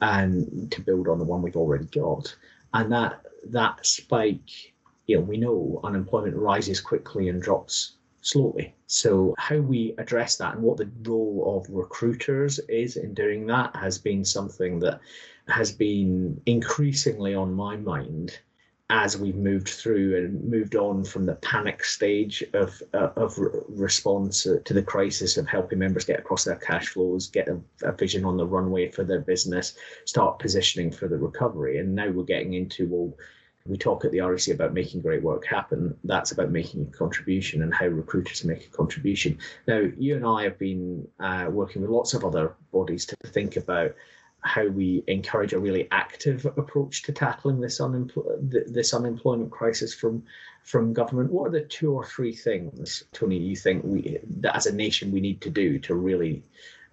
and 0.00 0.70
to 0.70 0.80
build 0.80 1.08
on 1.08 1.18
the 1.18 1.24
one 1.24 1.42
we've 1.42 1.56
already 1.56 1.86
got. 1.86 2.34
And 2.72 2.92
that 2.92 3.22
that 3.46 3.84
spike, 3.86 4.72
you 5.06 5.16
know, 5.16 5.22
we 5.22 5.36
know 5.36 5.80
unemployment 5.84 6.36
rises 6.36 6.80
quickly 6.80 7.28
and 7.28 7.42
drops 7.42 7.96
slowly. 8.24 8.74
So, 8.86 9.34
how 9.38 9.58
we 9.58 9.94
address 9.98 10.36
that 10.36 10.54
and 10.54 10.62
what 10.62 10.78
the 10.78 10.90
role 11.02 11.58
of 11.58 11.70
recruiters 11.70 12.58
is 12.68 12.96
in 12.96 13.14
doing 13.14 13.46
that 13.46 13.76
has 13.76 13.98
been 13.98 14.24
something 14.24 14.80
that 14.80 15.00
has 15.46 15.70
been 15.70 16.40
increasingly 16.46 17.34
on 17.34 17.52
my 17.52 17.76
mind 17.76 18.38
as 18.90 19.16
we've 19.16 19.36
moved 19.36 19.68
through 19.68 20.16
and 20.16 20.44
moved 20.44 20.76
on 20.76 21.04
from 21.04 21.24
the 21.24 21.34
panic 21.36 21.82
stage 21.82 22.44
of 22.52 22.82
uh, 22.92 23.10
of 23.16 23.38
re- 23.38 23.60
response 23.68 24.42
to 24.42 24.74
the 24.74 24.82
crisis 24.82 25.36
of 25.36 25.46
helping 25.46 25.78
members 25.78 26.04
get 26.04 26.18
across 26.18 26.44
their 26.44 26.56
cash 26.56 26.88
flows, 26.88 27.28
get 27.28 27.48
a, 27.48 27.58
a, 27.82 27.92
vision 27.92 28.24
on 28.24 28.36
the 28.36 28.46
runway 28.46 28.90
for 28.90 29.02
their 29.02 29.20
business, 29.20 29.74
start 30.04 30.38
positioning 30.38 30.90
for 30.90 31.08
the 31.08 31.16
recovery, 31.16 31.78
and 31.78 31.94
now 31.94 32.10
we're 32.10 32.24
getting 32.24 32.54
into 32.54 32.86
well, 32.88 33.16
we 33.66 33.78
talk 33.78 34.04
at 34.04 34.12
the 34.12 34.20
REC 34.20 34.48
about 34.48 34.74
making 34.74 35.00
great 35.00 35.22
work 35.22 35.46
happen. 35.46 35.96
That's 36.04 36.32
about 36.32 36.50
making 36.50 36.82
a 36.82 36.96
contribution 36.96 37.62
and 37.62 37.72
how 37.72 37.86
recruiters 37.86 38.44
make 38.44 38.66
a 38.66 38.76
contribution. 38.76 39.38
Now, 39.66 39.88
you 39.96 40.16
and 40.16 40.26
I 40.26 40.42
have 40.42 40.58
been 40.58 41.08
uh, 41.18 41.46
working 41.50 41.80
with 41.80 41.90
lots 41.90 42.12
of 42.12 42.24
other 42.24 42.54
bodies 42.72 43.06
to 43.06 43.16
think 43.24 43.56
about 43.56 43.94
how 44.40 44.66
we 44.66 45.02
encourage 45.06 45.54
a 45.54 45.58
really 45.58 45.88
active 45.90 46.44
approach 46.44 47.04
to 47.04 47.12
tackling 47.12 47.60
this, 47.60 47.80
unempl- 47.80 48.36
this 48.40 48.92
unemployment 48.92 49.50
crisis 49.50 49.94
from 49.94 50.24
from 50.62 50.94
government. 50.94 51.30
What 51.30 51.48
are 51.48 51.50
the 51.50 51.60
two 51.60 51.92
or 51.92 52.06
three 52.06 52.32
things, 52.32 53.04
Tony, 53.12 53.36
you 53.36 53.54
think 53.54 53.84
we 53.84 54.18
that 54.40 54.56
as 54.56 54.66
a 54.66 54.74
nation 54.74 55.12
we 55.12 55.20
need 55.20 55.42
to 55.42 55.50
do 55.50 55.78
to 55.80 55.94
really 55.94 56.42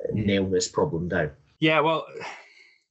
hmm. 0.09 0.21
nail 0.21 0.45
this 0.45 0.67
problem 0.67 1.09
down? 1.09 1.31
Yeah, 1.59 1.81
well, 1.81 2.05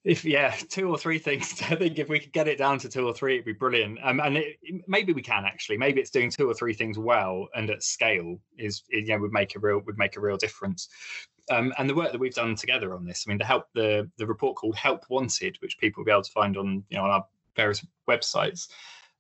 if 0.04 0.25
yeah, 0.25 0.54
two 0.69 0.88
or 0.88 0.99
three 0.99 1.19
things. 1.19 1.61
I 1.71 1.76
think 1.76 1.99
if 1.99 2.09
we 2.09 2.21
could 2.21 2.33
get 2.33 2.49
it 2.49 2.59
down 2.59 2.78
to 2.78 2.88
two 2.88 3.07
or 3.07 3.14
three, 3.14 3.35
it'd 3.35 3.45
be 3.45 3.52
brilliant. 3.52 3.99
Um, 4.02 4.21
and 4.21 4.38
it, 4.38 4.57
maybe 4.87 5.12
we 5.12 5.23
can 5.23 5.45
actually. 5.45 5.76
Maybe 5.76 6.00
it's 6.00 6.11
doing 6.11 6.30
two 6.30 6.49
or 6.49 6.54
three 6.54 6.75
things 6.75 6.99
well 6.99 7.49
and 7.54 7.71
at 7.71 7.83
scale 7.83 8.40
is, 8.59 8.83
you 8.88 9.07
know 9.07 9.19
would 9.19 9.33
make 9.33 9.57
a 9.57 9.59
real 9.59 9.80
would 9.80 9.99
make 9.99 10.16
a 10.16 10.21
real 10.21 10.37
difference. 10.37 10.88
Um, 11.50 11.73
and 11.78 11.90
the 11.90 11.95
work 11.95 12.12
that 12.12 12.21
we've 12.21 12.35
done 12.35 12.54
together 12.54 12.95
on 12.95 13.04
this, 13.04 13.25
I 13.26 13.30
mean, 13.30 13.38
the 13.38 13.45
help 13.45 13.66
the 13.75 14.09
the 14.16 14.26
report 14.26 14.57
called 14.57 14.76
Help 14.76 15.04
Wanted, 15.11 15.57
which 15.61 15.78
people 15.78 16.00
will 16.00 16.07
be 16.07 16.12
able 16.12 16.23
to 16.23 16.33
find 16.33 16.57
on 16.57 16.85
you 16.88 16.97
know 16.97 17.04
on 17.04 17.11
our 17.11 17.26
various 17.57 17.85
websites, 18.09 18.69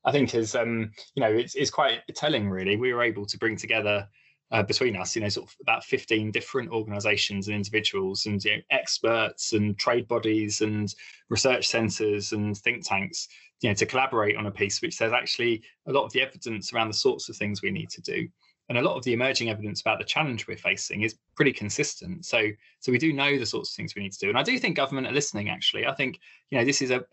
I 0.04 0.12
think 0.12 0.34
is 0.34 0.54
um, 0.54 0.92
you 1.14 1.22
know 1.22 1.30
it's, 1.30 1.54
it's 1.54 1.70
quite 1.70 2.00
telling 2.14 2.48
really. 2.48 2.76
We 2.76 2.94
were 2.94 3.02
able 3.02 3.26
to 3.26 3.38
bring 3.38 3.56
together 3.56 4.08
uh, 4.52 4.62
between 4.62 4.96
us, 4.96 5.14
you 5.14 5.22
know, 5.22 5.28
sort 5.28 5.48
of 5.48 5.56
about 5.60 5.84
15 5.84 6.30
different 6.30 6.70
organizations 6.70 7.46
and 7.46 7.56
individuals 7.56 8.26
and 8.26 8.44
you 8.44 8.56
know, 8.56 8.62
experts 8.70 9.52
and 9.52 9.78
trade 9.78 10.08
bodies 10.08 10.60
and 10.60 10.94
research 11.28 11.68
centers 11.68 12.32
and 12.32 12.56
think 12.56 12.86
tanks, 12.86 13.28
you 13.60 13.70
know, 13.70 13.74
to 13.74 13.86
collaborate 13.86 14.36
on 14.36 14.46
a 14.46 14.50
piece 14.50 14.82
which 14.82 14.96
says 14.96 15.12
actually 15.12 15.62
a 15.86 15.92
lot 15.92 16.04
of 16.04 16.12
the 16.12 16.22
evidence 16.22 16.72
around 16.72 16.88
the 16.88 16.94
sorts 16.94 17.28
of 17.28 17.36
things 17.36 17.62
we 17.62 17.70
need 17.70 17.90
to 17.90 18.00
do. 18.00 18.26
And 18.68 18.78
a 18.78 18.82
lot 18.82 18.96
of 18.96 19.02
the 19.02 19.12
emerging 19.12 19.50
evidence 19.50 19.80
about 19.80 19.98
the 19.98 20.04
challenge 20.04 20.46
we're 20.46 20.56
facing 20.56 21.02
is 21.02 21.16
pretty 21.34 21.52
consistent. 21.52 22.24
So, 22.24 22.50
so 22.78 22.92
we 22.92 22.98
do 22.98 23.12
know 23.12 23.36
the 23.36 23.46
sorts 23.46 23.70
of 23.70 23.76
things 23.76 23.94
we 23.96 24.02
need 24.02 24.12
to 24.12 24.18
do. 24.18 24.28
And 24.28 24.38
I 24.38 24.44
do 24.44 24.58
think 24.60 24.76
government 24.76 25.08
are 25.08 25.12
listening. 25.12 25.48
Actually, 25.48 25.86
I 25.86 25.94
think 25.94 26.20
you 26.50 26.58
know 26.58 26.64
this 26.64 26.80
is 26.80 26.92
a 26.92 27.04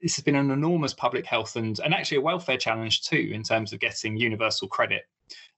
this 0.00 0.14
has 0.14 0.24
been 0.24 0.36
an 0.36 0.52
enormous 0.52 0.94
public 0.94 1.26
health 1.26 1.56
and 1.56 1.80
and 1.80 1.94
actually 1.94 2.18
a 2.18 2.22
welfare 2.22 2.56
challenge 2.56 3.02
too 3.02 3.30
in 3.34 3.42
terms 3.42 3.72
of 3.72 3.80
getting 3.80 4.16
universal 4.16 4.68
credit 4.68 5.02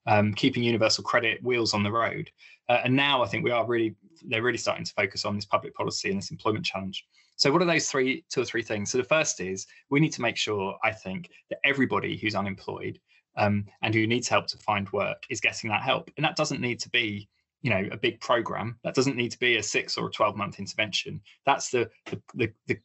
um, 0.07 0.35
keeping 0.35 0.63
universal 0.63 1.05
credit 1.05 1.43
wheels 1.43 1.75
on 1.75 1.83
the 1.83 1.93
road. 1.93 2.31
Uh, 2.69 2.81
and 2.85 2.95
now 2.95 3.23
I 3.23 3.27
think 3.27 3.45
we 3.45 3.51
are 3.51 3.67
really, 3.67 3.95
they're 4.25 4.43
really 4.43 4.59
starting 4.59 4.85
to 4.85 4.93
focus 4.93 5.25
on 5.25 5.37
this 5.37 5.45
public 5.45 5.75
policy 5.75 6.11
and 6.11 6.19
this 6.19 6.31
employment 6.31 6.65
challenge. 6.65 7.05
So, 7.37 7.51
what 7.51 7.63
are 7.63 7.67
those 7.67 7.91
three, 7.91 8.25
two 8.29 8.43
or 8.43 8.45
three 8.45 8.63
things? 8.63 8.91
So, 8.91 8.99
the 8.99 9.05
first 9.05 9.41
is 9.41 9.67
we 9.91 10.01
need 10.01 10.13
to 10.13 10.23
make 10.23 10.37
sure, 10.37 10.77
I 10.85 10.93
think, 10.93 11.31
that 11.51 11.59
everybody 11.65 12.17
who's 12.17 12.35
unemployed 12.35 13.01
um, 13.37 13.67
and 13.83 13.95
who 13.95 14.07
needs 14.07 14.29
help 14.29 14.47
to 14.49 14.59
find 14.59 14.91
work 14.93 15.23
is 15.31 15.41
getting 15.41 15.71
that 15.71 15.83
help. 15.83 16.11
And 16.17 16.25
that 16.25 16.37
doesn't 16.37 16.61
need 16.61 16.79
to 16.81 16.91
be 16.91 17.29
you 17.63 17.71
know 17.71 17.89
a 17.93 17.97
big 17.97 18.21
program 18.21 18.79
that 18.85 18.95
doesn't 18.95 19.17
need 19.17 19.31
to 19.31 19.39
be 19.39 19.57
a 19.57 19.63
six 19.63 19.97
or 19.97 20.09
a 20.09 20.11
12 20.11 20.37
month 20.37 20.59
intervention 20.59 21.21
that's 21.47 21.71
the 21.71 21.89
the 22.07 22.21
the, 22.35 22.53
the, 22.67 22.79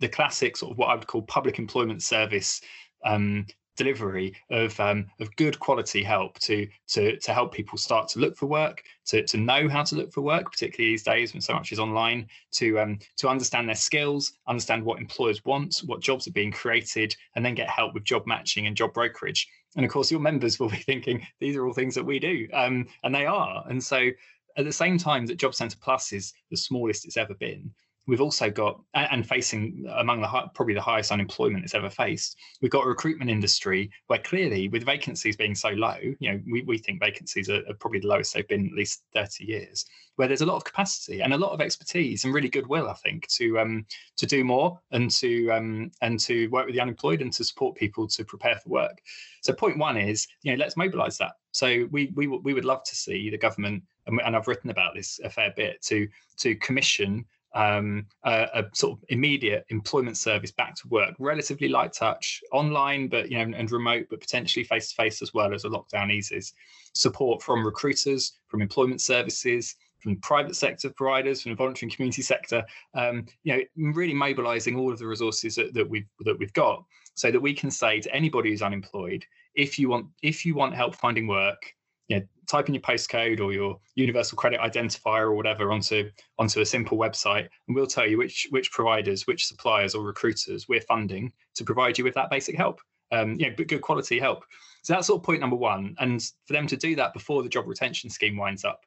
the 0.00 0.08
classic 0.08 0.56
sort 0.56 0.70
of 0.70 0.78
what 0.78 0.88
i 0.90 0.94
would 0.94 1.06
call 1.06 1.22
public 1.22 1.58
employment 1.58 2.02
service 2.02 2.60
um, 3.04 3.46
delivery 3.78 4.34
of 4.50 4.78
um, 4.80 5.06
of 5.20 5.34
good 5.36 5.58
quality 5.58 6.02
help 6.02 6.38
to 6.40 6.66
to 6.88 7.16
to 7.18 7.32
help 7.32 7.54
people 7.54 7.78
start 7.78 8.08
to 8.08 8.18
look 8.18 8.36
for 8.36 8.46
work, 8.46 8.82
to 9.06 9.22
to 9.22 9.38
know 9.38 9.68
how 9.68 9.82
to 9.84 9.94
look 9.94 10.12
for 10.12 10.20
work, 10.20 10.50
particularly 10.52 10.92
these 10.92 11.04
days 11.04 11.32
when 11.32 11.40
so 11.40 11.54
much 11.54 11.72
is 11.72 11.78
online, 11.78 12.26
to 12.52 12.78
um, 12.78 12.98
to 13.16 13.28
understand 13.28 13.68
their 13.68 13.76
skills, 13.76 14.32
understand 14.46 14.84
what 14.84 14.98
employers 14.98 15.42
want, 15.44 15.78
what 15.86 16.00
jobs 16.00 16.26
are 16.26 16.32
being 16.32 16.52
created, 16.52 17.16
and 17.36 17.46
then 17.46 17.54
get 17.54 17.70
help 17.70 17.94
with 17.94 18.04
job 18.04 18.24
matching 18.26 18.66
and 18.66 18.76
job 18.76 18.92
brokerage. 18.92 19.48
And 19.76 19.84
of 19.84 19.90
course, 19.92 20.10
your 20.10 20.20
members 20.20 20.58
will 20.58 20.68
be 20.68 20.76
thinking 20.90 21.26
these 21.40 21.56
are 21.56 21.66
all 21.66 21.72
things 21.72 21.94
that 21.94 22.04
we 22.04 22.18
do, 22.18 22.48
um, 22.52 22.86
and 23.04 23.14
they 23.14 23.26
are. 23.26 23.64
And 23.68 23.82
so, 23.82 24.10
at 24.56 24.64
the 24.64 24.72
same 24.72 24.98
time 24.98 25.24
that 25.26 25.38
Job 25.38 25.54
Centre 25.54 25.78
Plus 25.80 26.12
is 26.12 26.34
the 26.50 26.56
smallest 26.56 27.04
it's 27.04 27.16
ever 27.16 27.34
been, 27.34 27.72
We've 28.08 28.22
also 28.22 28.50
got, 28.50 28.80
and 28.94 29.28
facing 29.28 29.86
among 29.98 30.22
the 30.22 30.28
probably 30.54 30.72
the 30.72 30.80
highest 30.80 31.12
unemployment 31.12 31.62
it's 31.62 31.74
ever 31.74 31.90
faced, 31.90 32.38
we've 32.62 32.70
got 32.70 32.86
a 32.86 32.88
recruitment 32.88 33.30
industry 33.30 33.90
where 34.06 34.18
clearly, 34.18 34.68
with 34.68 34.86
vacancies 34.86 35.36
being 35.36 35.54
so 35.54 35.68
low, 35.68 35.98
you 36.18 36.32
know, 36.32 36.40
we, 36.50 36.62
we 36.62 36.78
think 36.78 37.00
vacancies 37.00 37.50
are, 37.50 37.62
are 37.68 37.74
probably 37.78 38.00
the 38.00 38.06
lowest 38.06 38.32
they've 38.32 38.48
been 38.48 38.66
at 38.68 38.72
least 38.72 39.02
30 39.12 39.44
years, 39.44 39.84
where 40.16 40.26
there's 40.26 40.40
a 40.40 40.46
lot 40.46 40.56
of 40.56 40.64
capacity 40.64 41.20
and 41.20 41.34
a 41.34 41.36
lot 41.36 41.52
of 41.52 41.60
expertise 41.60 42.24
and 42.24 42.32
really 42.32 42.48
goodwill, 42.48 42.88
I 42.88 42.94
think, 42.94 43.28
to 43.28 43.58
um, 43.58 43.84
to 44.16 44.24
do 44.24 44.42
more 44.42 44.80
and 44.90 45.10
to 45.10 45.50
um, 45.50 45.90
and 46.00 46.18
to 46.20 46.48
work 46.48 46.64
with 46.64 46.74
the 46.74 46.80
unemployed 46.80 47.20
and 47.20 47.30
to 47.34 47.44
support 47.44 47.76
people 47.76 48.08
to 48.08 48.24
prepare 48.24 48.56
for 48.56 48.70
work. 48.70 49.02
So 49.42 49.52
point 49.52 49.76
one 49.76 49.98
is, 49.98 50.26
you 50.42 50.52
know, 50.52 50.58
let's 50.58 50.78
mobilise 50.78 51.18
that. 51.18 51.32
So 51.52 51.86
we 51.90 52.10
we 52.16 52.26
we 52.26 52.54
would 52.54 52.64
love 52.64 52.84
to 52.84 52.96
see 52.96 53.28
the 53.28 53.36
government, 53.36 53.82
and 54.06 54.34
I've 54.34 54.48
written 54.48 54.70
about 54.70 54.94
this 54.94 55.20
a 55.22 55.28
fair 55.28 55.52
bit, 55.54 55.82
to 55.82 56.08
to 56.38 56.56
commission 56.56 57.26
um, 57.54 58.06
a, 58.24 58.46
a, 58.54 58.64
sort 58.74 58.98
of 58.98 59.04
immediate 59.08 59.64
employment 59.70 60.16
service 60.16 60.52
back 60.52 60.74
to 60.76 60.88
work, 60.88 61.14
relatively 61.18 61.68
light 61.68 61.92
touch, 61.92 62.42
online, 62.52 63.08
but 63.08 63.30
you 63.30 63.38
know, 63.38 63.56
and 63.56 63.70
remote, 63.70 64.06
but 64.10 64.20
potentially 64.20 64.64
face 64.64 64.90
to 64.90 64.94
face 64.94 65.22
as 65.22 65.32
well 65.32 65.54
as 65.54 65.64
a 65.64 65.68
lockdown 65.68 66.12
eases. 66.12 66.52
Support 66.94 67.42
from 67.42 67.64
recruiters, 67.64 68.38
from 68.48 68.60
employment 68.60 69.00
services, 69.00 69.76
from 70.00 70.16
private 70.16 70.56
sector 70.56 70.90
providers, 70.90 71.42
from 71.42 71.52
the 71.52 71.56
voluntary 71.56 71.86
and 71.88 71.96
community 71.96 72.22
sector. 72.22 72.64
Um, 72.94 73.26
you 73.44 73.56
know, 73.56 73.92
really 73.92 74.14
mobilising 74.14 74.76
all 74.76 74.92
of 74.92 74.98
the 74.98 75.06
resources 75.06 75.54
that, 75.56 75.74
that 75.74 75.88
we've 75.88 76.08
that 76.20 76.38
we've 76.38 76.52
got, 76.52 76.84
so 77.14 77.30
that 77.30 77.40
we 77.40 77.54
can 77.54 77.70
say 77.70 78.00
to 78.00 78.14
anybody 78.14 78.50
who's 78.50 78.62
unemployed, 78.62 79.24
if 79.54 79.78
you 79.78 79.88
want 79.88 80.06
if 80.22 80.44
you 80.44 80.54
want 80.54 80.74
help 80.74 80.94
finding 80.94 81.26
work, 81.26 81.74
you 82.08 82.18
know, 82.18 82.26
type 82.46 82.68
in 82.68 82.74
your 82.74 82.82
postcode 82.82 83.40
or 83.40 83.52
your 83.52 83.78
universal 83.94 84.36
credit 84.36 84.60
identifier 84.60 85.24
or 85.24 85.34
whatever 85.34 85.70
onto 85.70 86.10
onto 86.38 86.60
a 86.60 86.66
simple 86.66 86.98
website 86.98 87.48
and 87.66 87.76
we'll 87.76 87.86
tell 87.86 88.06
you 88.06 88.16
which 88.18 88.48
which 88.50 88.72
providers 88.72 89.26
which 89.26 89.46
suppliers 89.46 89.94
or 89.94 90.02
recruiters 90.02 90.68
we're 90.68 90.80
funding 90.80 91.30
to 91.54 91.64
provide 91.64 91.98
you 91.98 92.04
with 92.04 92.14
that 92.14 92.30
basic 92.30 92.56
help 92.56 92.80
um, 93.10 93.36
know, 93.36 93.54
but 93.56 93.68
good 93.68 93.80
quality 93.80 94.18
help. 94.18 94.44
So 94.82 94.92
that's 94.92 95.06
sort 95.06 95.20
of 95.20 95.24
point 95.24 95.40
number 95.40 95.56
one 95.56 95.94
and 95.98 96.22
for 96.46 96.54
them 96.54 96.66
to 96.66 96.76
do 96.76 96.96
that 96.96 97.12
before 97.12 97.42
the 97.42 97.48
job 97.48 97.66
retention 97.66 98.10
scheme 98.10 98.36
winds 98.36 98.64
up 98.64 98.80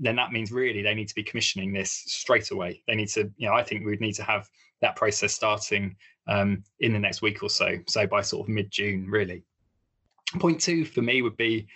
then 0.00 0.14
that 0.14 0.30
means 0.30 0.52
really 0.52 0.80
they 0.80 0.94
need 0.94 1.08
to 1.08 1.14
be 1.14 1.24
commissioning 1.24 1.72
this 1.72 1.90
straight 1.90 2.52
away. 2.52 2.82
They 2.86 2.94
need 2.94 3.08
to 3.08 3.30
you 3.36 3.48
know 3.48 3.54
i 3.54 3.64
think 3.64 3.84
we 3.84 3.90
would 3.90 4.00
need 4.00 4.14
to 4.14 4.24
have 4.24 4.48
that 4.80 4.94
process 4.94 5.34
starting 5.34 5.96
um, 6.28 6.62
in 6.78 6.92
the 6.92 6.98
next 7.00 7.20
week 7.20 7.42
or 7.42 7.50
so 7.50 7.78
so 7.88 8.06
by 8.06 8.22
sort 8.22 8.46
of 8.46 8.54
mid-june 8.54 9.06
really. 9.10 9.42
Point 10.38 10.60
two 10.60 10.84
for 10.84 11.02
me 11.02 11.22
would 11.22 11.36
be 11.36 11.66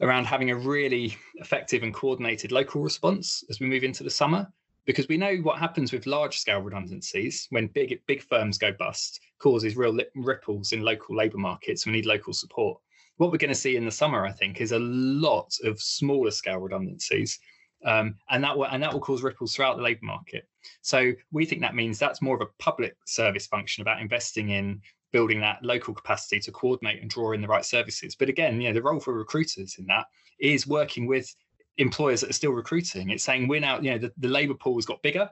around 0.00 0.24
having 0.24 0.50
a 0.50 0.56
really 0.56 1.16
effective 1.36 1.82
and 1.82 1.94
coordinated 1.94 2.52
local 2.52 2.80
response 2.80 3.44
as 3.50 3.60
we 3.60 3.66
move 3.66 3.84
into 3.84 4.02
the 4.02 4.10
summer 4.10 4.46
because 4.86 5.08
we 5.08 5.16
know 5.16 5.36
what 5.36 5.58
happens 5.58 5.92
with 5.92 6.06
large 6.06 6.38
scale 6.38 6.60
redundancies 6.60 7.46
when 7.50 7.66
big 7.68 8.00
big 8.06 8.22
firms 8.22 8.58
go 8.58 8.72
bust 8.78 9.20
causes 9.38 9.76
real 9.76 9.96
ripples 10.14 10.72
in 10.72 10.82
local 10.82 11.16
labor 11.16 11.38
markets 11.38 11.86
we 11.86 11.92
need 11.92 12.06
local 12.06 12.32
support. 12.32 12.80
What 13.18 13.30
we're 13.30 13.38
going 13.38 13.50
to 13.50 13.54
see 13.54 13.76
in 13.76 13.84
the 13.84 13.90
summer 13.90 14.24
i 14.26 14.32
think 14.32 14.60
is 14.60 14.72
a 14.72 14.78
lot 14.78 15.52
of 15.64 15.80
smaller 15.80 16.30
scale 16.30 16.58
redundancies 16.58 17.38
um, 17.84 18.16
and 18.28 18.44
that 18.44 18.56
will 18.56 18.66
and 18.66 18.82
that 18.82 18.92
will 18.92 19.00
cause 19.00 19.22
ripples 19.22 19.54
throughout 19.54 19.76
the 19.76 19.82
labor 19.82 20.00
market. 20.02 20.46
So 20.82 21.12
we 21.32 21.46
think 21.46 21.62
that 21.62 21.74
means 21.74 21.98
that's 21.98 22.22
more 22.22 22.34
of 22.34 22.42
a 22.42 22.62
public 22.62 22.94
service 23.06 23.46
function 23.46 23.82
about 23.82 24.00
investing 24.00 24.50
in 24.50 24.80
building 25.12 25.40
that 25.40 25.62
local 25.62 25.94
capacity 25.94 26.40
to 26.40 26.52
coordinate 26.52 27.00
and 27.00 27.10
draw 27.10 27.32
in 27.32 27.40
the 27.40 27.48
right 27.48 27.64
services. 27.64 28.14
But 28.14 28.28
again, 28.28 28.60
you 28.60 28.68
know, 28.68 28.74
the 28.74 28.82
role 28.82 29.00
for 29.00 29.14
recruiters 29.14 29.76
in 29.78 29.86
that 29.86 30.06
is 30.40 30.66
working 30.66 31.06
with 31.06 31.34
employers 31.78 32.20
that 32.20 32.30
are 32.30 32.34
still 32.34 32.52
recruiting. 32.52 33.10
It's 33.10 33.24
saying 33.24 33.48
we're 33.48 33.60
now, 33.60 33.80
you 33.80 33.92
know, 33.92 33.98
the, 33.98 34.12
the 34.18 34.28
labor 34.28 34.54
pool 34.54 34.76
has 34.76 34.86
got 34.86 35.02
bigger 35.02 35.28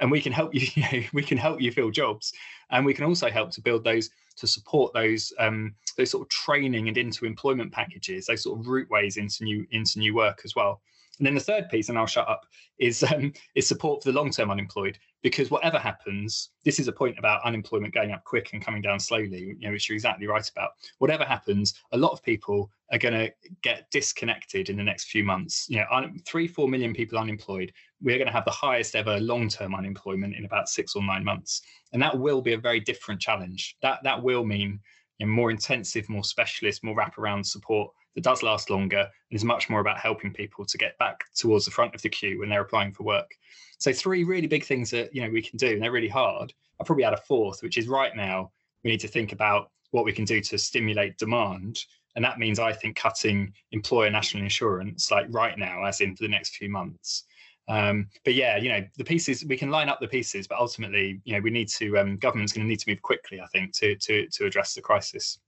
and 0.00 0.10
we 0.10 0.20
can 0.20 0.32
help 0.32 0.54
you, 0.54 0.66
you 0.74 0.82
know, 0.82 1.06
we 1.12 1.22
can 1.22 1.38
help 1.38 1.60
you 1.60 1.72
fill 1.72 1.90
jobs. 1.90 2.32
And 2.70 2.84
we 2.84 2.94
can 2.94 3.04
also 3.04 3.30
help 3.30 3.50
to 3.52 3.60
build 3.60 3.84
those 3.84 4.10
to 4.36 4.46
support 4.46 4.92
those 4.92 5.32
um, 5.38 5.74
those 5.96 6.10
sort 6.10 6.22
of 6.22 6.28
training 6.28 6.88
and 6.88 6.98
into 6.98 7.24
employment 7.24 7.72
packages, 7.72 8.26
those 8.26 8.42
sort 8.42 8.60
of 8.60 8.66
route 8.66 8.90
ways 8.90 9.16
into 9.16 9.44
new 9.44 9.66
into 9.70 9.98
new 9.98 10.14
work 10.14 10.42
as 10.44 10.54
well. 10.54 10.80
And 11.18 11.26
then 11.26 11.34
the 11.34 11.40
third 11.40 11.68
piece, 11.68 11.88
and 11.88 11.98
I'll 11.98 12.06
shut 12.06 12.28
up, 12.28 12.46
is 12.78 13.02
um, 13.02 13.32
is 13.54 13.66
support 13.66 14.02
for 14.02 14.12
the 14.12 14.18
long 14.18 14.30
term 14.30 14.50
unemployed. 14.50 14.98
Because 15.22 15.50
whatever 15.50 15.78
happens, 15.78 16.50
this 16.64 16.78
is 16.78 16.88
a 16.88 16.92
point 16.92 17.18
about 17.18 17.44
unemployment 17.44 17.94
going 17.94 18.12
up 18.12 18.22
quick 18.24 18.52
and 18.52 18.64
coming 18.64 18.82
down 18.82 19.00
slowly, 19.00 19.56
you 19.58 19.66
know, 19.66 19.72
which 19.72 19.88
you're 19.88 19.96
exactly 19.96 20.26
right 20.26 20.48
about. 20.48 20.72
Whatever 20.98 21.24
happens, 21.24 21.74
a 21.92 21.98
lot 21.98 22.12
of 22.12 22.22
people 22.22 22.70
are 22.92 22.98
going 22.98 23.14
to 23.14 23.32
get 23.62 23.90
disconnected 23.90 24.68
in 24.68 24.76
the 24.76 24.84
next 24.84 25.08
few 25.08 25.24
months. 25.24 25.66
You 25.68 25.78
know, 25.78 26.10
three, 26.26 26.46
four 26.46 26.68
million 26.68 26.94
people 26.94 27.18
unemployed. 27.18 27.72
We're 28.00 28.18
going 28.18 28.28
to 28.28 28.32
have 28.32 28.44
the 28.44 28.50
highest 28.50 28.94
ever 28.94 29.18
long 29.18 29.48
term 29.48 29.74
unemployment 29.74 30.36
in 30.36 30.44
about 30.44 30.68
six 30.68 30.94
or 30.94 31.02
nine 31.02 31.24
months, 31.24 31.62
and 31.92 32.02
that 32.02 32.16
will 32.16 32.42
be 32.42 32.52
a 32.52 32.58
very 32.58 32.80
different 32.80 33.20
challenge. 33.20 33.76
That 33.82 34.02
that 34.04 34.22
will 34.22 34.44
mean 34.44 34.80
you 35.18 35.26
know, 35.26 35.32
more 35.32 35.50
intensive, 35.50 36.08
more 36.08 36.24
specialist, 36.24 36.84
more 36.84 36.94
wraparound 36.94 37.46
support 37.46 37.90
that 38.16 38.24
does 38.24 38.42
last 38.42 38.70
longer 38.70 38.98
and 38.98 39.36
is 39.36 39.44
much 39.44 39.70
more 39.70 39.80
about 39.80 39.98
helping 39.98 40.32
people 40.32 40.64
to 40.64 40.78
get 40.78 40.98
back 40.98 41.24
towards 41.36 41.66
the 41.66 41.70
front 41.70 41.94
of 41.94 42.02
the 42.02 42.08
queue 42.08 42.40
when 42.40 42.48
they're 42.48 42.62
applying 42.62 42.92
for 42.92 43.04
work. 43.04 43.30
So 43.78 43.92
three 43.92 44.24
really 44.24 44.48
big 44.48 44.64
things 44.64 44.90
that 44.90 45.14
you 45.14 45.22
know 45.22 45.30
we 45.30 45.42
can 45.42 45.58
do, 45.58 45.68
and 45.68 45.82
they're 45.82 45.92
really 45.92 46.08
hard. 46.08 46.52
I'll 46.80 46.86
probably 46.86 47.04
add 47.04 47.12
a 47.12 47.18
fourth, 47.18 47.62
which 47.62 47.78
is 47.78 47.86
right 47.86 48.16
now 48.16 48.50
we 48.82 48.90
need 48.90 49.00
to 49.00 49.08
think 49.08 49.32
about 49.32 49.70
what 49.90 50.04
we 50.04 50.12
can 50.12 50.24
do 50.24 50.40
to 50.40 50.58
stimulate 50.58 51.18
demand. 51.18 51.84
And 52.16 52.24
that 52.24 52.38
means 52.38 52.58
I 52.58 52.72
think 52.72 52.96
cutting 52.96 53.52
employer 53.72 54.10
national 54.10 54.42
insurance 54.42 55.10
like 55.10 55.26
right 55.28 55.58
now, 55.58 55.84
as 55.84 56.00
in 56.00 56.16
for 56.16 56.24
the 56.24 56.28
next 56.28 56.56
few 56.56 56.70
months. 56.70 57.24
Um, 57.68 58.08
but 58.24 58.34
yeah, 58.34 58.56
you 58.56 58.70
know, 58.70 58.82
the 58.96 59.04
pieces 59.04 59.44
we 59.44 59.56
can 59.56 59.70
line 59.70 59.90
up 59.90 60.00
the 60.00 60.08
pieces, 60.08 60.46
but 60.46 60.58
ultimately, 60.58 61.20
you 61.24 61.34
know, 61.34 61.40
we 61.40 61.50
need 61.50 61.68
to 61.68 61.98
um, 61.98 62.16
government's 62.16 62.52
going 62.52 62.64
to 62.64 62.68
need 62.68 62.80
to 62.80 62.90
move 62.90 63.02
quickly, 63.02 63.40
I 63.40 63.46
think, 63.46 63.74
to 63.74 63.96
to 63.96 64.26
to 64.28 64.46
address 64.46 64.72
the 64.74 64.80
crisis. 64.80 65.38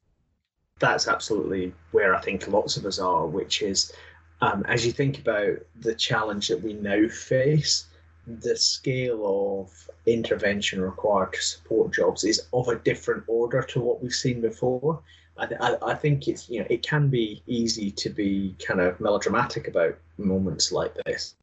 That's 0.78 1.08
absolutely 1.08 1.72
where 1.90 2.14
I 2.14 2.20
think 2.20 2.46
lots 2.48 2.76
of 2.76 2.86
us 2.86 2.98
are, 2.98 3.26
which 3.26 3.62
is 3.62 3.92
um, 4.40 4.64
as 4.68 4.86
you 4.86 4.92
think 4.92 5.18
about 5.18 5.58
the 5.80 5.94
challenge 5.94 6.48
that 6.48 6.62
we 6.62 6.74
now 6.74 7.08
face, 7.08 7.86
the 8.26 8.56
scale 8.56 9.62
of 9.62 9.90
intervention 10.06 10.80
required 10.80 11.32
to 11.32 11.42
support 11.42 11.92
jobs 11.94 12.24
is 12.24 12.46
of 12.52 12.68
a 12.68 12.76
different 12.76 13.24
order 13.26 13.62
to 13.62 13.80
what 13.80 14.02
we've 14.02 14.12
seen 14.12 14.40
before. 14.40 15.00
I, 15.38 15.48
I, 15.60 15.90
I, 15.92 15.94
think 15.94 16.28
it's 16.28 16.48
you 16.48 16.60
know 16.60 16.66
it 16.68 16.82
can 16.82 17.08
be 17.08 17.42
easy 17.46 17.90
to 17.92 18.10
be 18.10 18.56
kind 18.64 18.80
of 18.80 19.00
melodramatic 19.00 19.68
about 19.68 19.96
moments 20.16 20.72
like 20.72 20.94
this, 21.06 21.34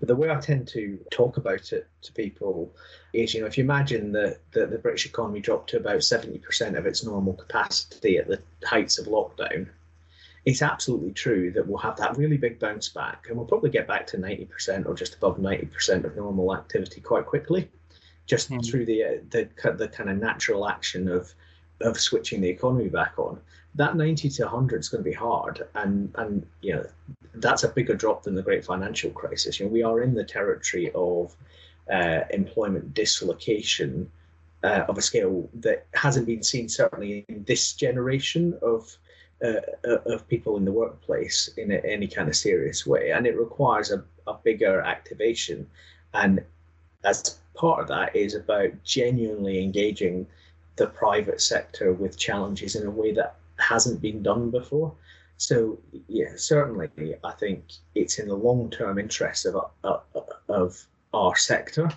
but 0.00 0.08
the 0.08 0.16
way 0.16 0.30
I 0.30 0.40
tend 0.40 0.66
to 0.68 0.98
talk 1.10 1.36
about 1.36 1.72
it 1.72 1.86
to 2.02 2.12
people 2.12 2.72
is 3.12 3.32
you 3.32 3.40
know 3.40 3.46
if 3.46 3.56
you 3.56 3.64
imagine 3.64 4.12
that 4.12 4.38
the, 4.52 4.66
the 4.66 4.78
British 4.78 5.06
economy 5.06 5.40
dropped 5.40 5.70
to 5.70 5.76
about 5.76 6.02
seventy 6.02 6.38
percent 6.38 6.76
of 6.76 6.86
its 6.86 7.04
normal 7.04 7.34
capacity 7.34 8.18
at 8.18 8.26
the 8.26 8.40
heights 8.64 8.98
of 8.98 9.06
lockdown, 9.06 9.68
it's 10.44 10.62
absolutely 10.62 11.12
true 11.12 11.50
that 11.52 11.66
we'll 11.66 11.78
have 11.78 11.96
that 11.98 12.16
really 12.16 12.36
big 12.36 12.58
bounce 12.58 12.88
back, 12.88 13.26
and 13.28 13.36
we'll 13.36 13.46
probably 13.46 13.70
get 13.70 13.86
back 13.86 14.06
to 14.08 14.18
ninety 14.18 14.46
percent 14.46 14.86
or 14.86 14.94
just 14.94 15.14
above 15.14 15.38
ninety 15.38 15.66
percent 15.66 16.04
of 16.04 16.16
normal 16.16 16.54
activity 16.54 17.00
quite 17.00 17.26
quickly, 17.26 17.68
just 18.26 18.50
mm. 18.50 18.68
through 18.68 18.84
the, 18.84 19.04
uh, 19.04 19.16
the 19.30 19.48
the 19.76 19.88
kind 19.88 20.10
of 20.10 20.18
natural 20.18 20.68
action 20.68 21.08
of 21.08 21.32
of 21.80 22.00
switching 22.00 22.40
the 22.40 22.48
economy 22.48 22.88
back 22.88 23.14
on. 23.18 23.40
That 23.74 23.96
90 23.96 24.28
to 24.30 24.42
100 24.44 24.80
is 24.80 24.88
going 24.88 25.02
to 25.02 25.10
be 25.10 25.14
hard, 25.14 25.66
and 25.74 26.12
and 26.16 26.46
you 26.62 26.74
know 26.74 26.86
that's 27.34 27.64
a 27.64 27.68
bigger 27.68 27.94
drop 27.94 28.22
than 28.22 28.34
the 28.34 28.42
great 28.42 28.64
financial 28.64 29.10
crisis. 29.10 29.58
You 29.58 29.66
know 29.66 29.72
we 29.72 29.82
are 29.82 30.02
in 30.02 30.14
the 30.14 30.24
territory 30.24 30.92
of 30.94 31.34
uh, 31.92 32.20
employment 32.30 32.94
dislocation 32.94 34.10
uh, 34.62 34.84
of 34.88 34.96
a 34.96 35.02
scale 35.02 35.48
that 35.54 35.86
hasn't 35.94 36.26
been 36.26 36.42
seen 36.42 36.68
certainly 36.68 37.24
in 37.28 37.44
this 37.44 37.72
generation 37.72 38.56
of 38.62 38.96
uh, 39.44 39.60
uh 39.86 39.98
of 40.06 40.26
people 40.28 40.56
in 40.56 40.64
the 40.64 40.72
workplace 40.72 41.48
in 41.56 41.72
a, 41.72 41.78
any 41.78 42.06
kind 42.06 42.28
of 42.28 42.36
serious 42.36 42.86
way, 42.86 43.10
and 43.10 43.26
it 43.26 43.36
requires 43.36 43.90
a, 43.90 44.04
a 44.28 44.34
bigger 44.44 44.80
activation. 44.82 45.66
And 46.14 46.44
as 47.04 47.38
part 47.54 47.80
of 47.80 47.88
that 47.88 48.14
is 48.14 48.34
about 48.34 48.70
genuinely 48.84 49.62
engaging 49.62 50.26
the 50.76 50.86
private 50.86 51.40
sector 51.40 51.92
with 51.92 52.18
challenges 52.18 52.76
in 52.76 52.86
a 52.86 52.90
way 52.90 53.12
that 53.12 53.36
hasn't 53.58 54.00
been 54.00 54.22
done 54.22 54.50
before. 54.50 54.92
So 55.36 55.78
yeah, 56.08 56.32
certainly, 56.36 57.16
I 57.22 57.32
think 57.32 57.64
it's 57.94 58.18
in 58.18 58.28
the 58.28 58.34
long-term 58.34 58.98
interest 58.98 59.46
of 59.46 59.70
uh, 59.82 59.98
of 60.48 60.86
our 61.12 61.36
sector 61.36 61.90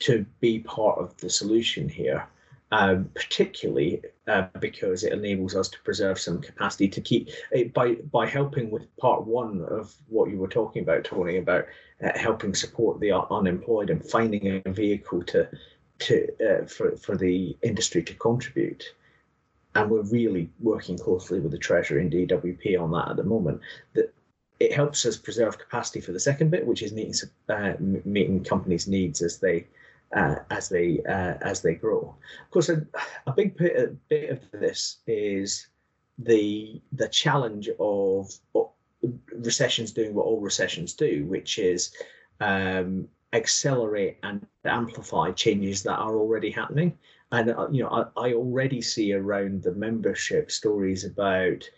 to 0.00 0.24
be 0.40 0.60
part 0.60 0.98
of 0.98 1.16
the 1.18 1.30
solution 1.30 1.88
here, 1.88 2.26
um, 2.72 3.10
particularly 3.14 4.02
uh, 4.26 4.46
because 4.60 5.04
it 5.04 5.12
enables 5.12 5.54
us 5.54 5.68
to 5.68 5.80
preserve 5.82 6.18
some 6.18 6.40
capacity 6.40 6.88
to 6.88 7.00
keep 7.00 7.28
it 7.52 7.72
by 7.74 7.94
by 8.10 8.26
helping 8.26 8.70
with 8.70 8.94
part 8.96 9.26
one 9.26 9.62
of 9.68 9.94
what 10.08 10.30
you 10.30 10.38
were 10.38 10.48
talking 10.48 10.82
about, 10.82 11.04
Tony, 11.04 11.36
about 11.36 11.66
uh, 12.02 12.18
helping 12.18 12.54
support 12.54 12.98
the 13.00 13.12
unemployed 13.12 13.90
and 13.90 14.04
finding 14.04 14.62
a 14.64 14.70
vehicle 14.70 15.22
to 15.22 15.48
to 16.00 16.28
uh, 16.40 16.66
for 16.66 16.96
for 16.96 17.16
the 17.16 17.56
industry 17.62 18.02
to 18.02 18.14
contribute. 18.14 18.84
And 19.76 19.90
we're 19.90 20.02
really 20.02 20.50
working 20.60 20.96
closely 20.96 21.40
with 21.40 21.50
the 21.50 21.58
Treasury 21.58 22.00
and 22.00 22.12
DWP 22.12 22.80
on 22.80 22.92
that 22.92 23.10
at 23.10 23.16
the 23.16 23.24
moment. 23.24 23.60
That 23.94 24.14
it 24.60 24.72
helps 24.72 25.04
us 25.04 25.16
preserve 25.16 25.58
capacity 25.58 26.00
for 26.00 26.12
the 26.12 26.20
second 26.20 26.50
bit, 26.50 26.66
which 26.66 26.82
is 26.82 26.92
meeting 26.92 27.14
uh, 27.48 27.74
meeting 27.78 28.44
companies' 28.44 28.86
needs 28.86 29.20
as 29.20 29.38
they 29.38 29.66
uh, 30.14 30.36
as 30.50 30.68
they 30.68 31.00
uh, 31.08 31.34
as 31.40 31.60
they 31.60 31.74
grow. 31.74 32.14
Of 32.44 32.50
course, 32.50 32.68
a, 32.68 32.86
a 33.26 33.32
big 33.32 33.56
bit, 33.56 33.76
a 33.76 33.88
bit 34.08 34.30
of 34.30 34.50
this 34.52 34.98
is 35.06 35.66
the 36.18 36.80
the 36.92 37.08
challenge 37.08 37.68
of 37.80 38.30
recessions 39.32 39.92
doing 39.92 40.14
what 40.14 40.26
all 40.26 40.40
recessions 40.40 40.94
do, 40.94 41.26
which 41.26 41.58
is 41.58 41.92
um, 42.40 43.08
accelerate 43.34 44.18
and 44.22 44.46
amplify 44.64 45.30
changes 45.32 45.82
that 45.82 45.98
are 45.98 46.16
already 46.16 46.50
happening. 46.50 46.96
And 47.32 47.50
uh, 47.50 47.68
you 47.70 47.82
know, 47.82 47.90
I, 48.16 48.28
I 48.28 48.32
already 48.34 48.80
see 48.80 49.12
around 49.12 49.62
the 49.62 49.72
membership 49.72 50.50
stories 50.50 51.04
about 51.04 51.68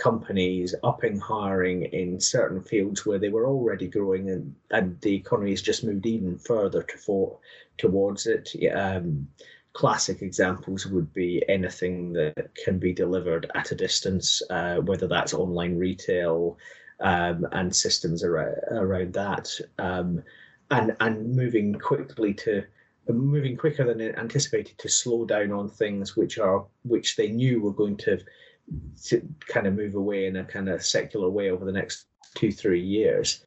companies 0.00 0.74
upping 0.84 1.18
hiring 1.18 1.82
in 1.82 2.20
certain 2.20 2.62
fields 2.62 3.04
where 3.04 3.18
they 3.18 3.30
were 3.30 3.48
already 3.48 3.88
growing 3.88 4.30
and, 4.30 4.54
and 4.70 5.00
the 5.00 5.14
economy 5.14 5.50
has 5.50 5.62
just 5.62 5.82
moved 5.82 6.06
even 6.06 6.38
further 6.38 6.82
to 6.82 6.96
for, 6.96 7.38
towards 7.78 8.26
it. 8.26 8.54
Um, 8.74 9.26
classic 9.72 10.22
examples 10.22 10.86
would 10.86 11.12
be 11.14 11.42
anything 11.48 12.12
that 12.12 12.50
can 12.64 12.78
be 12.78 12.92
delivered 12.92 13.50
at 13.54 13.72
a 13.72 13.74
distance, 13.74 14.42
uh, 14.50 14.76
whether 14.76 15.08
that's 15.08 15.34
online 15.34 15.76
retail 15.76 16.58
um, 17.00 17.46
and 17.52 17.74
systems 17.74 18.22
around, 18.24 18.56
around 18.70 19.12
that. 19.14 19.50
Um, 19.78 20.22
and 20.70 20.96
and 21.00 21.34
moving 21.34 21.74
quickly 21.74 22.34
to 22.34 22.64
moving 23.12 23.56
quicker 23.56 23.84
than 23.84 24.00
anticipated 24.16 24.76
to 24.78 24.88
slow 24.88 25.24
down 25.24 25.52
on 25.52 25.68
things 25.68 26.16
which 26.16 26.38
are 26.38 26.64
which 26.82 27.16
they 27.16 27.28
knew 27.28 27.60
were 27.60 27.72
going 27.72 27.96
to, 27.96 28.18
to 29.04 29.26
kind 29.46 29.66
of 29.66 29.74
move 29.74 29.94
away 29.94 30.26
in 30.26 30.36
a 30.36 30.44
kind 30.44 30.68
of 30.68 30.84
secular 30.84 31.30
way 31.30 31.50
over 31.50 31.64
the 31.64 31.72
next 31.72 32.06
two 32.34 32.52
three 32.52 32.82
years. 32.82 33.44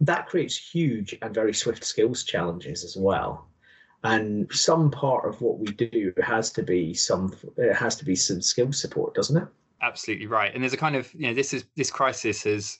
That 0.00 0.26
creates 0.26 0.56
huge 0.56 1.16
and 1.22 1.32
very 1.32 1.54
swift 1.54 1.84
skills 1.84 2.24
challenges 2.24 2.84
as 2.84 2.96
well. 2.96 3.46
And 4.02 4.52
some 4.52 4.90
part 4.90 5.26
of 5.26 5.40
what 5.40 5.58
we 5.58 5.68
do 5.68 6.12
has 6.22 6.50
to 6.52 6.62
be 6.62 6.92
some 6.92 7.34
it 7.56 7.74
has 7.74 7.96
to 7.96 8.04
be 8.04 8.16
some 8.16 8.42
skill 8.42 8.72
support 8.72 9.14
doesn't 9.14 9.36
it? 9.36 9.48
Absolutely 9.80 10.26
right. 10.26 10.52
And 10.52 10.62
there's 10.62 10.72
a 10.72 10.78
kind 10.78 10.96
of 10.96 11.12
you 11.14 11.28
know 11.28 11.34
this 11.34 11.54
is 11.54 11.64
this 11.76 11.90
crisis 11.90 12.42
has 12.42 12.78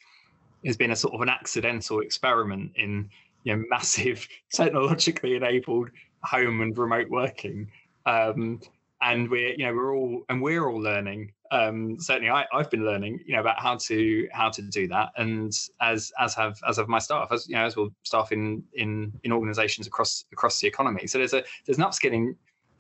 has 0.67 0.77
been 0.77 0.91
a 0.91 0.97
sort 0.97 1.15
of 1.15 1.21
an 1.21 1.29
accidental 1.29 2.01
experiment 2.01 2.73
in 2.75 3.09
you 3.45 3.57
know 3.57 3.65
massive 3.69 4.27
technologically 4.53 5.37
enabled 5.37 5.91
home 6.25 6.61
and 6.61 6.77
remote 6.77 7.09
working. 7.09 7.71
Um, 8.07 8.61
and 9.03 9.31
we're 9.31 9.51
you 9.51 9.67
know 9.67 9.75
we're 9.75 9.95
all 9.95 10.23
and 10.29 10.43
we're 10.43 10.69
all 10.69 10.81
learning. 10.81 11.33
Um, 11.51 12.01
certainly 12.01 12.31
I, 12.31 12.47
i've 12.53 12.71
been 12.71 12.85
learning 12.85 13.21
you 13.27 13.35
know 13.35 13.41
about 13.41 13.61
how 13.61 13.77
to 13.77 14.29
how 14.33 14.49
to 14.51 14.63
do 14.63 14.89
that. 14.89 15.11
And 15.17 15.53
as 15.81 16.11
as 16.19 16.35
have 16.35 16.59
as 16.67 16.79
have 16.79 16.89
my 16.89 16.99
staff 16.99 17.29
as 17.31 17.47
you 17.49 17.55
know 17.55 17.65
as 17.65 17.77
will 17.77 17.91
staff 18.03 18.33
in 18.33 18.65
in 18.75 19.13
in 19.23 19.33
organizations 19.33 19.87
across 19.87 20.25
across 20.33 20.61
the 20.61 20.67
economy. 20.67 21.07
So 21.07 21.19
there's 21.19 21.35
a 21.35 21.45
there's 21.67 21.79
an 21.79 21.85
upskilling 21.85 22.35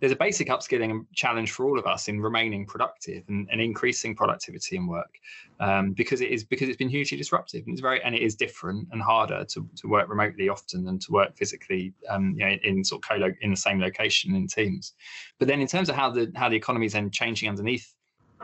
there's 0.04 0.12
a 0.12 0.16
basic 0.16 0.48
upskilling 0.48 1.06
challenge 1.14 1.50
for 1.52 1.64
all 1.64 1.78
of 1.78 1.86
us 1.86 2.08
in 2.08 2.20
remaining 2.20 2.66
productive 2.66 3.22
and, 3.28 3.48
and 3.50 3.58
increasing 3.58 4.14
productivity 4.14 4.76
in 4.76 4.86
work 4.86 5.18
um, 5.60 5.92
because 5.92 6.20
it 6.20 6.28
is 6.28 6.44
because 6.44 6.68
it's 6.68 6.76
been 6.76 6.90
hugely 6.90 7.16
disruptive 7.16 7.62
and 7.64 7.72
it's 7.72 7.80
very 7.80 8.02
and 8.02 8.14
it 8.14 8.20
is 8.20 8.34
different 8.34 8.86
and 8.92 9.00
harder 9.00 9.46
to, 9.46 9.66
to 9.74 9.88
work 9.88 10.06
remotely 10.10 10.50
often 10.50 10.84
than 10.84 10.98
to 10.98 11.10
work 11.10 11.34
physically 11.38 11.94
um, 12.10 12.34
you 12.36 12.44
know 12.44 12.54
in 12.64 12.84
sort 12.84 13.02
of 13.02 13.08
co 13.08 13.32
in 13.40 13.50
the 13.50 13.56
same 13.56 13.80
location 13.80 14.34
in 14.34 14.46
teams. 14.46 14.92
But 15.38 15.48
then 15.48 15.62
in 15.62 15.66
terms 15.66 15.88
of 15.88 15.96
how 15.96 16.10
the 16.10 16.30
how 16.34 16.50
the 16.50 16.56
economy 16.56 16.84
is 16.84 16.92
then 16.92 17.10
changing 17.10 17.48
underneath 17.48 17.94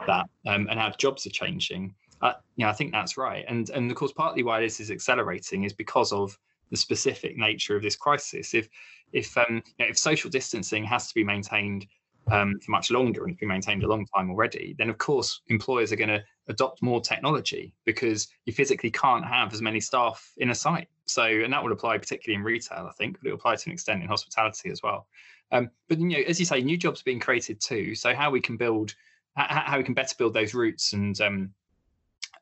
that 0.07 0.31
um, 0.47 0.67
and 0.71 0.81
how 0.81 0.89
jobs 0.97 1.27
are 1.27 1.31
changing 1.31 1.95
uh, 2.23 2.33
you 2.57 2.65
know 2.65 2.71
I 2.71 2.73
think 2.73 2.91
that's 2.91 3.19
right. 3.19 3.45
And 3.49 3.69
and 3.69 3.91
of 3.91 3.99
course 3.99 4.13
partly 4.13 4.43
why 4.43 4.61
this 4.61 4.81
is 4.81 4.91
accelerating 4.91 5.65
is 5.65 5.75
because 5.75 6.11
of 6.11 6.39
the 6.71 6.77
specific 6.77 7.37
nature 7.37 7.77
of 7.77 7.83
this 7.83 7.97
crisis. 7.97 8.55
If 8.55 8.69
if 9.13 9.37
um, 9.37 9.63
you 9.79 9.85
know, 9.85 9.91
if 9.91 9.99
social 9.99 10.31
distancing 10.31 10.85
has 10.85 11.09
to 11.09 11.15
be 11.15 11.25
maintained 11.25 11.87
um, 12.31 12.59
for 12.61 12.71
much 12.71 12.91
longer 12.91 13.23
and 13.23 13.33
it's 13.33 13.41
been 13.41 13.49
maintained 13.49 13.83
a 13.83 13.89
long 13.89 14.07
time 14.15 14.31
already, 14.31 14.75
then 14.79 14.91
of 14.91 14.99
course 14.99 15.41
employers 15.49 15.93
are 15.93 15.97
going 15.97 16.09
to 16.11 16.23
adopt 16.49 16.83
more 16.83 17.01
technology 17.01 17.73
because 17.85 18.29
you 18.45 18.53
physically 18.53 18.91
can't 18.91 19.25
have 19.25 19.53
as 19.53 19.63
many 19.63 19.81
staff 19.81 20.33
in 20.39 20.51
a 20.51 20.55
site. 20.55 20.89
So, 21.07 21.25
and 21.25 21.53
that 21.53 21.63
would 21.63 21.73
apply 21.73 21.99
particularly 21.99 22.39
in 22.39 22.45
retail, 22.45 22.87
I 22.89 22.93
think, 22.93 23.19
but 23.19 23.29
it 23.29 23.31
will 23.31 23.39
apply 23.39 23.57
to 23.57 23.69
an 23.69 23.73
extent 23.73 24.03
in 24.03 24.09
hospitality 24.09 24.71
as 24.71 24.83
well. 24.83 25.07
Um, 25.53 25.71
but 25.89 25.99
you 25.99 26.07
know, 26.07 26.19
as 26.29 26.39
you 26.39 26.47
say, 26.47 26.63
new 26.63 26.77
jobs 26.77 27.01
are 27.01 27.05
being 27.05 27.21
created 27.21 27.61
too. 27.61 27.95
So, 27.95 28.15
how 28.15 28.31
we 28.31 28.41
can 28.41 28.57
build, 28.57 28.95
how, 29.35 29.63
how 29.67 29.79
we 29.79 29.85
can 29.85 29.95
better 29.95 30.15
build 30.17 30.35
those 30.35 30.55
routes 30.55 30.93
and 30.93 31.21
um, 31.21 31.51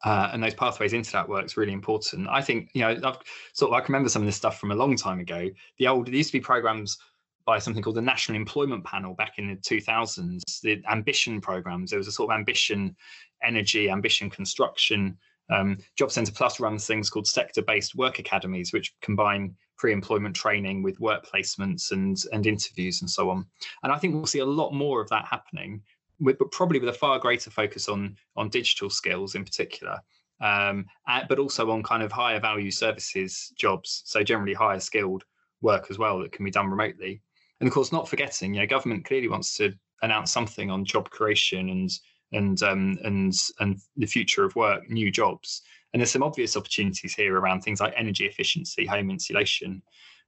uh, 0.05 0.31
and 0.33 0.43
those 0.43 0.55
pathways 0.55 0.93
into 0.93 1.13
that 1.13 1.29
work 1.29 1.45
is 1.45 1.57
really 1.57 1.73
important. 1.73 2.29
I 2.29 2.41
think 2.41 2.71
you 2.73 2.83
know 2.83 2.91
I've 2.91 3.19
sort 3.53 3.71
of 3.71 3.75
I 3.75 3.81
can 3.81 3.93
remember 3.93 4.09
some 4.09 4.23
of 4.23 4.27
this 4.27 4.37
stuff 4.37 4.59
from 4.59 4.71
a 4.71 4.77
long 4.77 4.97
time 4.97 5.21
ago. 5.21 5.49
The 5.79 5.89
old 5.89 6.07
there 6.07 6.15
used 6.15 6.31
to 6.31 6.39
be 6.39 6.43
programs 6.43 6.99
by 7.45 7.59
something 7.59 7.83
called 7.83 7.97
the 7.97 8.03
National 8.03 8.37
Employment 8.37 8.85
Panel 8.85 9.15
back 9.15 9.39
in 9.39 9.49
the 9.49 9.57
2000s. 9.57 10.43
The 10.63 10.83
ambition 10.91 11.41
programs. 11.41 11.91
There 11.91 11.99
was 11.99 12.07
a 12.07 12.13
sort 12.13 12.31
of 12.31 12.37
ambition, 12.37 12.95
energy, 13.43 13.91
ambition 13.91 14.29
construction. 14.29 15.17
Um, 15.51 15.79
Job 15.97 16.13
Centre 16.13 16.33
Plus 16.33 16.61
runs 16.61 16.87
things 16.87 17.09
called 17.09 17.27
sector-based 17.27 17.95
work 17.95 18.19
academies, 18.19 18.75
which 18.75 18.93
combine 19.01 19.57
pre-employment 19.79 20.37
training 20.37 20.83
with 20.83 21.01
work 21.01 21.27
placements 21.27 21.91
and 21.91 22.19
and 22.33 22.47
interviews 22.47 23.01
and 23.01 23.11
so 23.11 23.31
on. 23.31 23.47
And 23.83 23.91
I 23.91 23.97
think 23.97 24.15
we'll 24.15 24.27
see 24.27 24.41
a 24.41 24.47
lot 24.47 24.73
more 24.73 25.01
of 25.01 25.09
that 25.09 25.25
happening 25.25 25.83
with, 26.21 26.39
but 26.39 26.51
probably 26.51 26.81
with 26.81 26.89
a 26.89 26.93
far 26.99 27.19
greater 27.19 27.51
focus 27.51 27.89
on 27.89 28.17
on 28.37 28.49
digital 28.49 28.91
skills 28.91 29.35
in 29.35 29.45
particular. 29.45 30.01
um, 30.41 30.87
but 31.29 31.39
also 31.39 31.71
on 31.71 31.83
kind 31.83 32.03
of 32.03 32.13
higher 32.13 32.41
value 32.41 32.71
services 32.71 33.53
jobs. 33.57 34.03
So 34.05 34.23
generally 34.23 34.55
higher 34.55 34.81
skilled 34.81 35.25
work 35.61 35.87
as 35.91 35.99
well 35.99 36.21
that 36.21 36.33
can 36.33 36.45
be 36.45 36.51
done 36.51 36.69
remotely. 36.69 37.21
And 37.61 37.67
of 37.67 37.75
course, 37.75 37.93
not 37.93 38.09
forgetting, 38.09 38.55
you 38.55 38.61
know, 38.61 38.67
government 38.67 39.05
clearly 39.05 39.29
wants 39.29 39.57
to 39.57 39.73
announce 40.03 40.33
something 40.33 40.71
on 40.71 40.85
job 40.85 41.11
creation 41.11 41.71
and 41.71 41.91
and 42.33 42.63
um, 42.63 42.99
and 43.05 43.33
and 43.59 43.81
the 43.97 44.07
future 44.07 44.45
of 44.45 44.55
work, 44.55 44.89
new 44.89 45.11
jobs. 45.11 45.63
And 45.93 46.01
there's 46.01 46.11
some 46.11 46.23
obvious 46.23 46.57
opportunities 46.57 47.15
here 47.15 47.37
around 47.37 47.63
things 47.63 47.81
like 47.81 47.95
energy 47.97 48.27
efficiency, 48.27 48.85
home 48.87 49.11
insulation, 49.11 49.83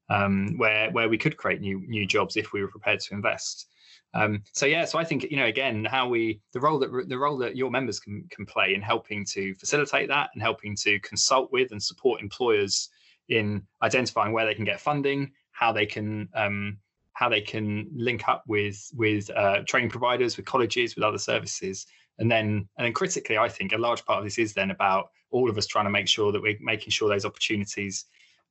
um, 0.09 0.57
where 0.57 0.91
where 0.91 1.09
we 1.09 1.19
could 1.19 1.37
create 1.37 1.61
new 1.61 1.85
new 1.87 2.07
jobs 2.07 2.37
if 2.37 2.53
we 2.53 2.63
were 2.63 2.71
prepared 2.71 3.01
to 3.01 3.15
invest. 3.15 3.69
Um, 4.13 4.43
so 4.53 4.67
yeah, 4.67 4.85
so 4.85 4.99
I 4.99 5.05
think 5.05 5.25
you 5.31 5.37
know 5.37 5.47
again 5.47 5.85
how 5.85 6.09
we 6.09 6.41
the 6.53 6.61
role 6.61 6.79
that 6.81 7.09
the 7.09 7.19
role 7.19 7.37
that 7.39 7.57
your 7.57 7.71
members 7.71 8.01
can 8.01 8.25
can 8.31 8.45
play 8.45 8.75
in 8.75 8.83
helping 8.83 9.25
to 9.27 9.55
facilitate 9.55 10.09
that 10.09 10.31
and 10.35 10.43
helping 10.43 10.75
to 10.77 10.99
consult 11.01 11.53
with 11.53 11.71
and 11.71 11.83
support 11.83 12.21
employers 12.21 12.89
in 13.29 13.63
identifying 13.83 14.33
where 14.33 14.45
they 14.45 14.55
can 14.55 14.65
get 14.65 14.81
funding, 14.81 15.31
how 15.53 15.73
they 15.73 15.87
can 15.87 16.29
um, 16.35 16.79
how 17.13 17.29
they 17.29 17.41
can 17.41 17.89
link 17.95 18.29
up 18.29 18.43
with 18.49 18.91
with 18.95 19.31
uh, 19.31 19.63
training 19.67 19.91
providers, 19.91 20.37
with 20.37 20.47
colleges, 20.47 20.97
with 20.97 21.05
other 21.05 21.19
services, 21.19 21.87
and 22.19 22.31
then 22.31 22.69
and 22.77 22.87
then 22.87 22.93
critically, 22.93 23.39
I 23.39 23.49
think 23.49 23.73
a 23.73 23.79
large 23.79 24.05
part 24.05 24.19
of 24.19 24.25
this 24.25 24.39
is 24.39 24.55
then 24.55 24.73
about 24.73 25.11
all 25.31 25.49
of 25.49 25.57
us 25.57 25.67
trying 25.67 25.85
to 25.85 25.91
make 25.91 26.09
sure 26.09 26.33
that 26.33 26.43
we're 26.43 26.59
making 26.61 26.91
sure 26.91 27.09
those 27.09 27.25
opportunities 27.25 28.07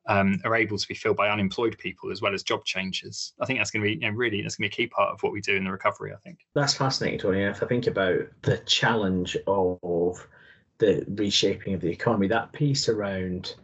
um, 0.10 0.42
are 0.44 0.56
able 0.56 0.78
to 0.78 0.88
be 0.88 0.96
filled 0.96 1.16
by 1.16 1.30
unemployed 1.30 1.78
people 1.78 2.12
as 2.12 2.20
well 2.20 2.34
as 2.34 2.42
job 2.42 2.66
changers. 2.66 3.34
I 3.40 3.46
think 3.46 3.60
that's 3.60 3.70
going 3.70 3.84
to 3.84 3.88
be 3.88 4.04
you 4.04 4.12
know, 4.12 4.18
really 4.18 4.42
that's 4.42 4.56
going 4.56 4.70
to 4.70 4.76
be 4.76 4.84
a 4.84 4.88
key 4.88 4.90
part 4.90 5.14
of 5.14 5.22
what 5.22 5.32
we 5.32 5.40
do 5.40 5.56
in 5.56 5.64
the 5.64 5.72
recovery. 5.72 6.12
I 6.12 6.18
think 6.18 6.40
that's 6.56 6.74
fascinating, 6.74 7.20
Tony. 7.20 7.44
If 7.44 7.62
I 7.62 7.68
think 7.68 7.86
about 7.86 8.22
the 8.42 8.58
challenge 8.66 9.38
of 9.46 10.28
the 10.80 11.06
reshaping 11.08 11.76
of 11.76 11.82
the 11.82 11.92
economy, 11.92 12.28
that 12.28 12.52
piece 12.52 12.90
around 12.90 13.56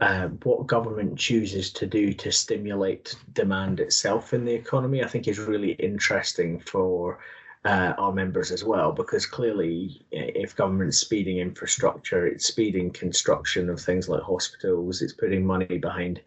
uh, 0.00 0.28
what 0.44 0.66
government 0.66 1.18
chooses 1.18 1.70
to 1.74 1.86
do 1.86 2.14
to 2.14 2.32
stimulate 2.32 3.14
demand 3.34 3.78
itself 3.78 4.32
in 4.32 4.46
the 4.46 4.54
economy, 4.54 5.04
I 5.04 5.06
think 5.06 5.28
is 5.28 5.38
really 5.38 5.72
interesting 5.72 6.60
for 6.60 7.18
uh, 7.64 7.92
our 7.98 8.12
members 8.12 8.50
as 8.50 8.64
well, 8.64 8.92
because 8.92 9.26
clearly, 9.26 10.02
if 10.10 10.56
government's 10.56 10.98
speeding 10.98 11.38
infrastructure, 11.38 12.26
it's 12.26 12.46
speeding 12.46 12.90
construction 12.90 13.68
of 13.68 13.80
things 13.80 14.08
like 14.08 14.22
hospitals, 14.22 15.02
it's 15.02 15.12
putting 15.12 15.44
money 15.44 15.78
behind 15.78 16.20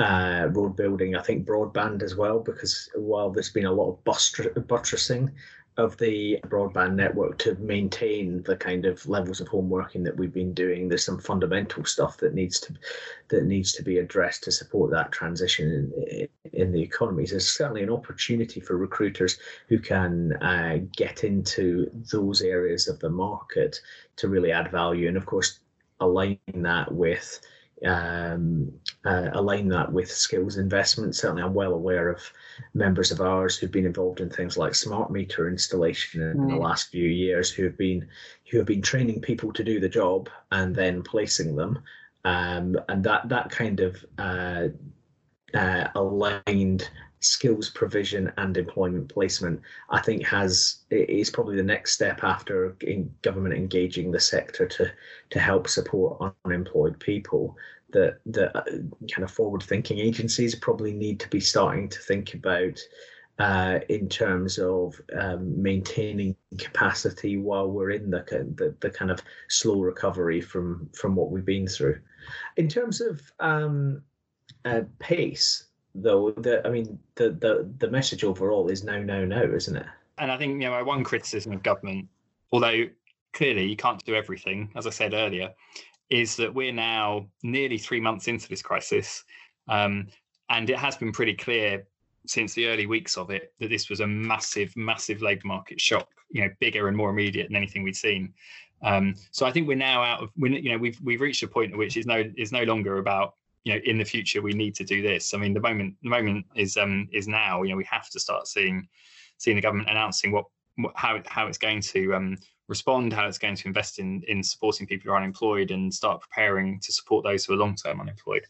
uh, 0.00 0.48
road 0.50 0.74
building, 0.74 1.14
I 1.14 1.22
think 1.22 1.46
broadband 1.46 2.02
as 2.02 2.16
well, 2.16 2.40
because 2.40 2.90
while 2.96 3.30
there's 3.30 3.50
been 3.50 3.66
a 3.66 3.72
lot 3.72 3.96
of 4.06 4.66
buttressing 4.66 5.30
of 5.76 5.96
the 5.98 6.38
broadband 6.46 6.94
network 6.94 7.36
to 7.38 7.56
maintain 7.56 8.42
the 8.44 8.56
kind 8.56 8.86
of 8.86 9.06
levels 9.08 9.40
of 9.40 9.48
home 9.48 9.68
working 9.68 10.04
that 10.04 10.16
we've 10.16 10.32
been 10.32 10.54
doing. 10.54 10.88
There's 10.88 11.04
some 11.04 11.18
fundamental 11.18 11.84
stuff 11.84 12.16
that 12.18 12.34
needs 12.34 12.60
to 12.60 12.74
that 13.28 13.44
needs 13.44 13.72
to 13.72 13.82
be 13.82 13.98
addressed 13.98 14.44
to 14.44 14.52
support 14.52 14.92
that 14.92 15.10
transition 15.10 15.92
in, 16.08 16.28
in 16.52 16.72
the 16.72 16.80
economies. 16.80 17.30
There's 17.30 17.48
certainly 17.48 17.82
an 17.82 17.90
opportunity 17.90 18.60
for 18.60 18.76
recruiters 18.76 19.38
who 19.68 19.80
can 19.80 20.34
uh, 20.34 20.78
get 20.96 21.24
into 21.24 21.90
those 22.12 22.40
areas 22.40 22.86
of 22.86 23.00
the 23.00 23.10
market 23.10 23.80
to 24.16 24.28
really 24.28 24.52
add 24.52 24.70
value, 24.70 25.08
and 25.08 25.16
of 25.16 25.26
course 25.26 25.58
align 26.00 26.38
that 26.54 26.92
with 26.92 27.40
um, 27.84 28.72
uh, 29.04 29.30
align 29.32 29.68
that 29.68 29.92
with 29.92 30.10
skills 30.10 30.56
investment. 30.56 31.16
Certainly, 31.16 31.42
I'm 31.42 31.54
well 31.54 31.74
aware 31.74 32.08
of 32.08 32.22
members 32.72 33.10
of 33.10 33.20
ours 33.20 33.56
who've 33.56 33.70
been 33.70 33.86
involved 33.86 34.20
in 34.20 34.30
things 34.30 34.56
like 34.56 34.74
smart 34.74 35.10
meter 35.10 35.48
installation 35.48 36.22
in 36.22 36.48
the 36.48 36.56
last 36.56 36.90
few 36.90 37.08
years, 37.08 37.50
who 37.50 37.64
have 37.64 37.76
been 37.76 38.06
who 38.50 38.58
have 38.58 38.66
been 38.66 38.82
training 38.82 39.20
people 39.20 39.52
to 39.52 39.64
do 39.64 39.80
the 39.80 39.88
job 39.88 40.28
and 40.52 40.74
then 40.74 41.02
placing 41.02 41.56
them, 41.56 41.82
um, 42.24 42.78
and 42.88 43.02
that 43.04 43.28
that 43.28 43.50
kind 43.50 43.80
of 43.80 44.04
uh, 44.18 44.68
uh, 45.54 45.88
aligned 45.94 46.88
skills 47.24 47.70
provision 47.70 48.32
and 48.36 48.56
employment 48.56 49.08
placement, 49.08 49.60
I 49.90 50.00
think 50.00 50.24
has 50.26 50.84
is 50.90 51.30
probably 51.30 51.56
the 51.56 51.62
next 51.62 51.92
step 51.92 52.22
after 52.22 52.76
government 53.22 53.54
engaging 53.54 54.10
the 54.10 54.20
sector 54.20 54.66
to 54.66 54.92
to 55.30 55.38
help 55.38 55.68
support 55.68 56.34
unemployed 56.44 56.98
people. 57.00 57.56
That 57.90 58.18
that 58.26 58.56
uh, 58.56 58.62
kind 59.12 59.24
of 59.24 59.30
forward 59.30 59.62
thinking 59.62 59.98
agencies 59.98 60.54
probably 60.54 60.92
need 60.92 61.20
to 61.20 61.28
be 61.28 61.40
starting 61.40 61.88
to 61.88 61.98
think 61.98 62.34
about. 62.34 62.78
Uh, 63.40 63.80
in 63.88 64.08
terms 64.08 64.60
of 64.60 64.94
um, 65.18 65.60
maintaining 65.60 66.36
capacity 66.56 67.36
while 67.36 67.68
we're 67.68 67.90
in 67.90 68.08
the, 68.08 68.22
the, 68.54 68.72
the 68.78 68.88
kind 68.88 69.10
of 69.10 69.20
slow 69.48 69.80
recovery 69.80 70.40
from 70.40 70.88
from 70.94 71.16
what 71.16 71.32
we've 71.32 71.44
been 71.44 71.66
through. 71.66 71.98
In 72.56 72.68
terms 72.68 73.00
of 73.00 73.20
um, 73.40 74.02
uh, 74.64 74.82
pace, 75.00 75.64
though 75.94 76.30
the 76.32 76.66
I 76.66 76.70
mean 76.70 76.98
the 77.14 77.30
the 77.30 77.70
the 77.78 77.90
message 77.90 78.24
overall 78.24 78.68
is 78.68 78.84
no 78.84 79.02
no 79.02 79.24
no, 79.24 79.42
isn't 79.42 79.76
it? 79.76 79.86
And 80.18 80.30
I 80.30 80.36
think 80.36 80.52
you 80.52 80.68
know 80.68 80.72
my 80.72 80.82
one 80.82 81.04
criticism 81.04 81.52
of 81.52 81.62
government, 81.62 82.08
although 82.52 82.86
clearly 83.32 83.66
you 83.66 83.76
can't 83.76 84.04
do 84.04 84.14
everything, 84.14 84.70
as 84.76 84.86
I 84.86 84.90
said 84.90 85.14
earlier, 85.14 85.52
is 86.10 86.36
that 86.36 86.54
we're 86.54 86.72
now 86.72 87.28
nearly 87.42 87.78
three 87.78 88.00
months 88.00 88.28
into 88.28 88.48
this 88.48 88.62
crisis, 88.62 89.24
um, 89.68 90.08
and 90.50 90.68
it 90.70 90.78
has 90.78 90.96
been 90.96 91.12
pretty 91.12 91.34
clear 91.34 91.86
since 92.26 92.54
the 92.54 92.66
early 92.66 92.86
weeks 92.86 93.18
of 93.18 93.30
it 93.30 93.52
that 93.60 93.68
this 93.68 93.90
was 93.90 94.00
a 94.00 94.06
massive, 94.06 94.74
massive 94.76 95.20
labour 95.20 95.46
market 95.46 95.80
shock. 95.80 96.08
You 96.30 96.42
know, 96.42 96.50
bigger 96.58 96.88
and 96.88 96.96
more 96.96 97.10
immediate 97.10 97.48
than 97.48 97.56
anything 97.56 97.84
we'd 97.84 97.96
seen. 97.96 98.34
Um, 98.82 99.14
so 99.30 99.46
I 99.46 99.52
think 99.52 99.68
we're 99.68 99.76
now 99.76 100.02
out 100.02 100.22
of, 100.22 100.30
you 100.36 100.70
know, 100.70 100.78
we've 100.78 101.00
we've 101.02 101.20
reached 101.20 101.42
a 101.42 101.48
point 101.48 101.72
at 101.72 101.78
which 101.78 101.96
is 101.96 102.06
no 102.06 102.24
is 102.36 102.50
no 102.50 102.64
longer 102.64 102.98
about 102.98 103.34
you 103.64 103.74
know 103.74 103.80
in 103.84 103.98
the 103.98 104.04
future 104.04 104.42
we 104.42 104.52
need 104.52 104.74
to 104.76 104.84
do 104.84 105.02
this. 105.02 105.34
I 105.34 105.38
mean 105.38 105.54
the 105.54 105.60
moment 105.60 105.96
the 106.02 106.10
moment 106.10 106.46
is 106.54 106.76
um 106.76 107.08
is 107.12 107.28
now. 107.28 107.62
You 107.62 107.70
know 107.70 107.76
we 107.76 107.88
have 107.90 108.08
to 108.10 108.20
start 108.20 108.46
seeing 108.46 108.86
seeing 109.38 109.56
the 109.56 109.62
government 109.62 109.90
announcing 109.90 110.32
what, 110.32 110.44
what 110.76 110.92
how 110.96 111.20
how 111.26 111.46
it's 111.46 111.58
going 111.58 111.80
to 111.80 112.14
um 112.14 112.36
respond 112.68 113.12
how 113.12 113.26
it's 113.26 113.38
going 113.38 113.56
to 113.56 113.68
invest 113.68 113.98
in 113.98 114.22
in 114.28 114.42
supporting 114.42 114.86
people 114.86 115.08
who 115.08 115.12
are 115.12 115.18
unemployed 115.18 115.70
and 115.70 115.92
start 115.92 116.20
preparing 116.20 116.80
to 116.80 116.92
support 116.92 117.24
those 117.24 117.44
who 117.44 117.54
are 117.54 117.56
long 117.56 117.74
term 117.74 118.00
unemployed. 118.00 118.46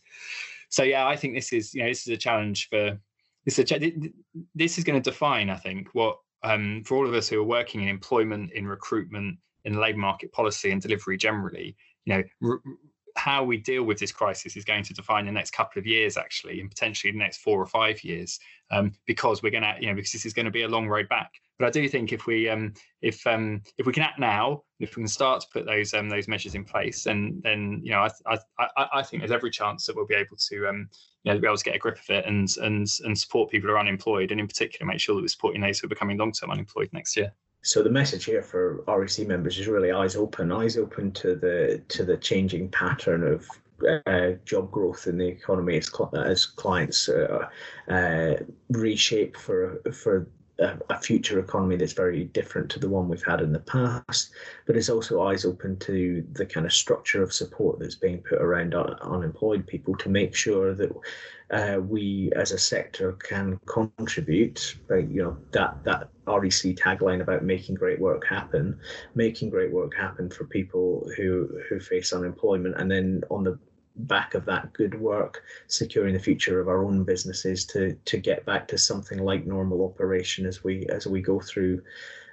So 0.69 0.83
yeah 0.83 1.07
i 1.07 1.15
think 1.15 1.35
this 1.35 1.53
is 1.53 1.73
you 1.73 1.83
know 1.83 1.89
this 1.89 2.07
is 2.07 2.09
a 2.09 2.17
challenge 2.17 2.69
for 2.69 2.99
this 3.45 3.59
is 3.59 3.71
a, 3.71 3.93
this 4.55 4.77
is 4.79 4.85
going 4.85 5.01
to 5.01 5.11
define 5.11 5.49
i 5.51 5.57
think 5.57 5.89
what 5.93 6.19
um, 6.43 6.83
for 6.85 6.97
all 6.97 7.07
of 7.07 7.15
us 7.15 7.29
who 7.29 7.41
are 7.41 7.45
working 7.45 7.81
in 7.81 7.89
employment 7.89 8.53
in 8.53 8.67
recruitment 8.67 9.39
in 9.65 9.81
labour 9.81 9.99
market 9.99 10.31
policy 10.33 10.73
and 10.73 10.83
delivery 10.83 11.17
generally 11.17 11.77
you 12.05 12.15
know 12.15 12.59
how 13.17 13.45
we 13.45 13.57
deal 13.57 13.85
with 13.85 13.99
this 13.99 14.13
crisis 14.13 14.57
is 14.57 14.65
going 14.65 14.83
to 14.85 14.95
define 14.95 15.27
the 15.27 15.33
next 15.33 15.53
couple 15.53 15.79
of 15.79 15.87
years, 15.87 16.17
actually, 16.17 16.61
and 16.61 16.69
potentially 16.69 17.13
the 17.13 17.19
next 17.19 17.39
four 17.39 17.61
or 17.61 17.67
five 17.67 18.03
years, 18.03 18.39
um, 18.71 18.93
because 19.07 19.43
we're 19.43 19.51
going 19.51 19.63
to, 19.63 19.75
you 19.81 19.87
know, 19.87 19.95
because 19.95 20.13
this 20.13 20.27
is 20.27 20.35
going 20.35 20.47
to 20.47 20.51
be 20.51 20.63
a 20.63 20.69
long 20.69 20.89
road 20.89 21.09
back. 21.09 21.31
But 21.59 21.67
I 21.67 21.71
do 21.71 21.89
think 21.89 22.13
if 22.13 22.27
we, 22.27 22.49
um, 22.49 22.75
if 23.01 23.25
um, 23.27 23.63
if 23.79 23.87
we 23.87 23.93
can 23.93 24.03
act 24.03 24.19
now, 24.19 24.65
if 24.81 24.97
we 24.97 25.03
can 25.03 25.09
start 25.09 25.43
to 25.43 25.47
put 25.53 25.67
those 25.67 25.95
um, 25.95 26.09
those 26.09 26.27
measures 26.27 26.57
in 26.57 26.65
place, 26.65 27.07
and 27.07 27.41
then 27.43 27.81
you 27.85 27.93
know, 27.93 28.09
I, 28.27 28.39
I 28.59 28.89
I 28.95 29.03
think 29.05 29.21
there's 29.23 29.31
every 29.31 29.51
chance 29.51 29.87
that 29.87 29.95
we'll 29.95 30.07
be 30.07 30.17
able 30.17 30.37
to, 30.37 30.69
um, 30.69 30.89
you 31.23 31.33
know, 31.33 31.39
be 31.39 31.47
able 31.47 31.57
to 31.57 31.65
get 31.65 31.77
a 31.77 31.79
grip 31.79 32.01
of 32.01 32.11
it 32.11 32.27
and 32.27 32.49
and 32.61 32.89
and 33.05 33.17
support 33.17 33.51
people 33.51 33.71
who 33.71 33.77
are 33.77 33.79
unemployed, 33.79 34.33
and 34.33 34.41
in 34.41 34.49
particular 34.49 34.85
make 34.85 34.99
sure 34.99 35.15
that 35.15 35.23
we're 35.23 35.29
supporting 35.29 35.61
those 35.61 35.79
who 35.79 35.87
are 35.87 35.89
becoming 35.89 36.19
long 36.19 36.33
term 36.33 36.51
unemployed 36.51 36.89
next 36.93 37.17
year. 37.17 37.33
So 37.65 37.83
the 37.83 37.91
message 37.91 38.27
here 38.27 38.43
for 38.43 38.85
REC 38.87 39.27
members 39.27 39.59
is 39.59 39.69
really 39.69 39.91
eyes 39.91 40.17
open, 40.17 40.53
eyes 40.53 40.77
open 40.77 41.13
to 41.13 41.35
the 41.35 41.81
to 41.89 42.05
the 42.05 42.19
changing 42.19 42.69
pattern 42.69 43.25
of 43.27 43.49
uh, 44.07 44.33
job 44.45 44.71
growth 44.71 45.07
in 45.07 45.17
the 45.17 45.27
economy 45.27 45.79
as, 45.79 45.91
as 46.13 46.45
clients 46.45 47.09
uh, 47.09 47.49
uh, 47.89 48.35
reshape 48.69 49.39
for 49.39 49.81
for 49.95 50.29
a, 50.59 50.79
a, 50.91 50.99
future 51.01 51.39
economy 51.39 51.77
that's 51.77 51.93
very 51.93 52.25
different 52.25 52.71
to 52.71 52.79
the 52.79 52.89
one 52.89 53.09
we've 53.09 53.25
had 53.25 53.41
in 53.41 53.53
the 53.53 53.61
past, 53.61 54.31
but 54.67 54.77
it's 54.77 54.89
also 54.89 55.23
eyes 55.23 55.45
open 55.45 55.79
to 55.81 56.25
the 56.33 56.47
kind 56.47 56.67
of 56.67 56.73
structure 56.73 57.23
of 57.23 57.33
support 57.33 57.79
that's 57.79 57.97
being 57.97 58.19
put 58.19 58.41
around 58.41 58.75
un- 58.75 58.97
unemployed 59.03 59.67
people 59.67 59.97
to 59.97 60.09
make 60.09 60.35
sure 60.35 60.75
that 60.75 60.93
uh, 61.51 61.79
we 61.81 62.31
as 62.37 62.53
a 62.53 62.59
sector 62.59 63.13
can 63.13 63.59
contribute. 63.67 64.77
you 64.91 65.23
know 65.23 65.37
that 65.53 65.83
that 65.85 66.09
REC 66.27 66.75
tagline 66.77 67.21
about 67.21 67.45
making 67.45 67.75
great 67.75 68.01
work 68.01 68.25
happen, 68.27 68.79
making 69.15 69.51
great 69.51 69.73
work 69.73 69.95
happen 69.95 70.31
for 70.31 70.45
people 70.45 71.09
who 71.17 71.49
who 71.69 71.79
face 71.81 72.13
unemployment, 72.13 72.77
and 72.77 72.91
then 72.91 73.23
on 73.31 73.45
the 73.45 73.59
back 73.97 74.35
of 74.35 74.45
that 74.47 74.73
good 74.73 74.99
work, 75.01 75.43
securing 75.67 76.15
the 76.15 76.21
future 76.21 76.61
of 76.61 76.69
our 76.69 76.85
own 76.85 77.05
businesses 77.05 77.65
to 77.67 77.95
to 78.05 78.19
get 78.19 78.45
back 78.45 78.67
to 78.69 78.79
something 78.79 79.19
like 79.19 79.47
normal 79.47 79.85
operation 79.85 80.47
as 80.47 80.65
we 80.65 80.87
as 80.87 81.07
we 81.07 81.21
go 81.21 81.41
through 81.41 81.83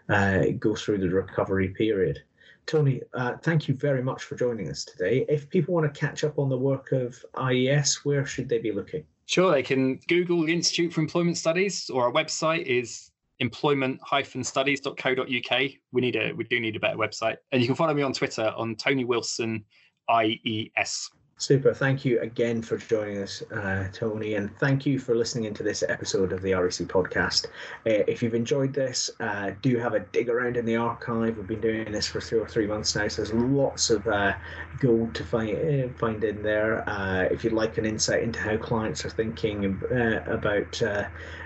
uh, 0.09 0.45
go 0.59 0.75
through 0.75 0.97
the 0.97 1.09
recovery 1.09 1.69
period. 1.69 2.19
Tony, 2.65 3.01
uh, 3.13 3.37
thank 3.37 3.67
you 3.67 3.73
very 3.73 4.03
much 4.03 4.23
for 4.23 4.35
joining 4.35 4.69
us 4.69 4.85
today. 4.85 5.25
If 5.27 5.49
people 5.49 5.73
want 5.73 5.91
to 5.91 5.99
catch 5.99 6.23
up 6.23 6.37
on 6.37 6.47
the 6.47 6.57
work 6.57 6.91
of 6.91 7.17
IES, 7.35 8.05
where 8.05 8.25
should 8.25 8.47
they 8.47 8.59
be 8.59 8.71
looking? 8.71 9.03
Sure, 9.25 9.51
they 9.51 9.63
can 9.63 9.99
Google 10.07 10.43
the 10.43 10.53
Institute 10.53 10.93
for 10.93 11.01
Employment 11.01 11.37
Studies, 11.37 11.89
or 11.89 12.05
our 12.05 12.11
website 12.11 12.63
is 12.63 13.11
employment-studies.co.uk. 13.39 15.61
We 15.91 16.01
need 16.01 16.15
a 16.15 16.31
we 16.33 16.43
do 16.43 16.59
need 16.59 16.75
a 16.75 16.79
better 16.79 16.97
website. 16.97 17.37
And 17.51 17.61
you 17.61 17.67
can 17.67 17.75
follow 17.75 17.93
me 17.93 18.03
on 18.03 18.13
Twitter 18.13 18.53
on 18.55 18.75
Tony 18.75 19.03
Wilson 19.03 19.65
IES. 20.09 21.09
Super. 21.41 21.73
Thank 21.73 22.05
you 22.05 22.19
again 22.19 22.61
for 22.61 22.77
joining 22.77 23.17
us, 23.17 23.41
uh, 23.51 23.87
Tony, 23.91 24.35
and 24.35 24.55
thank 24.59 24.85
you 24.85 24.99
for 24.99 25.15
listening 25.15 25.45
into 25.45 25.63
this 25.63 25.83
episode 25.89 26.33
of 26.33 26.43
the 26.43 26.53
REC 26.53 26.87
podcast. 26.87 27.47
Uh, 27.87 28.05
if 28.07 28.21
you've 28.21 28.35
enjoyed 28.35 28.75
this, 28.75 29.09
uh, 29.19 29.49
do 29.63 29.75
have 29.77 29.95
a 29.95 30.01
dig 30.01 30.29
around 30.29 30.55
in 30.55 30.65
the 30.65 30.75
archive. 30.75 31.35
We've 31.35 31.47
been 31.47 31.59
doing 31.59 31.91
this 31.91 32.05
for 32.05 32.21
two 32.21 32.39
or 32.39 32.47
three 32.47 32.67
months 32.67 32.95
now, 32.95 33.07
so 33.07 33.23
there's 33.23 33.33
lots 33.33 33.89
of 33.89 34.05
uh, 34.07 34.33
gold 34.79 35.15
to 35.15 35.23
find 35.23 35.57
uh, 35.57 35.87
find 35.97 36.23
in 36.23 36.43
there. 36.43 36.87
Uh, 36.87 37.23
if 37.31 37.43
you'd 37.43 37.53
like 37.53 37.79
an 37.79 37.87
insight 37.87 38.21
into 38.21 38.39
how 38.39 38.57
clients 38.57 39.03
are 39.03 39.09
thinking 39.09 39.81
about 40.27 40.79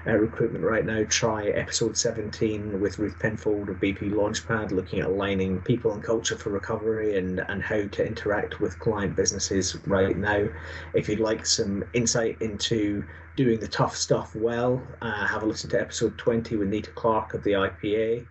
recruitment 0.06 0.66
right 0.66 0.86
now, 0.86 1.06
try 1.08 1.46
episode 1.46 1.96
17 1.96 2.82
with 2.82 3.00
Ruth 3.00 3.18
Penfold 3.18 3.70
of 3.70 3.78
BP 3.78 4.12
Launchpad, 4.12 4.72
looking 4.72 5.00
at 5.00 5.06
aligning 5.06 5.62
people 5.62 5.94
and 5.94 6.04
culture 6.04 6.36
for 6.36 6.50
recovery 6.50 7.18
and 7.18 7.40
and 7.48 7.64
how 7.64 7.88
to 7.88 8.06
interact 8.06 8.60
with 8.60 8.78
client 8.80 9.16
businesses 9.16 9.78
right 9.88 10.18
now. 10.18 10.48
If 10.94 11.10
you'd 11.10 11.20
like 11.20 11.46
some 11.46 11.84
insight 11.94 12.42
into 12.42 13.04
doing 13.36 13.60
the 13.60 13.68
tough 13.68 13.96
stuff 13.96 14.36
well, 14.36 14.86
uh, 15.02 15.28
have 15.28 15.44
a 15.44 15.46
listen 15.46 15.70
to 15.72 15.82
episode 15.82 16.18
20 16.18 16.56
with 16.56 16.68
Nita 16.68 16.92
Clarke 16.92 17.34
of 17.34 17.44
the 17.44 17.52
IPA. 17.52 18.28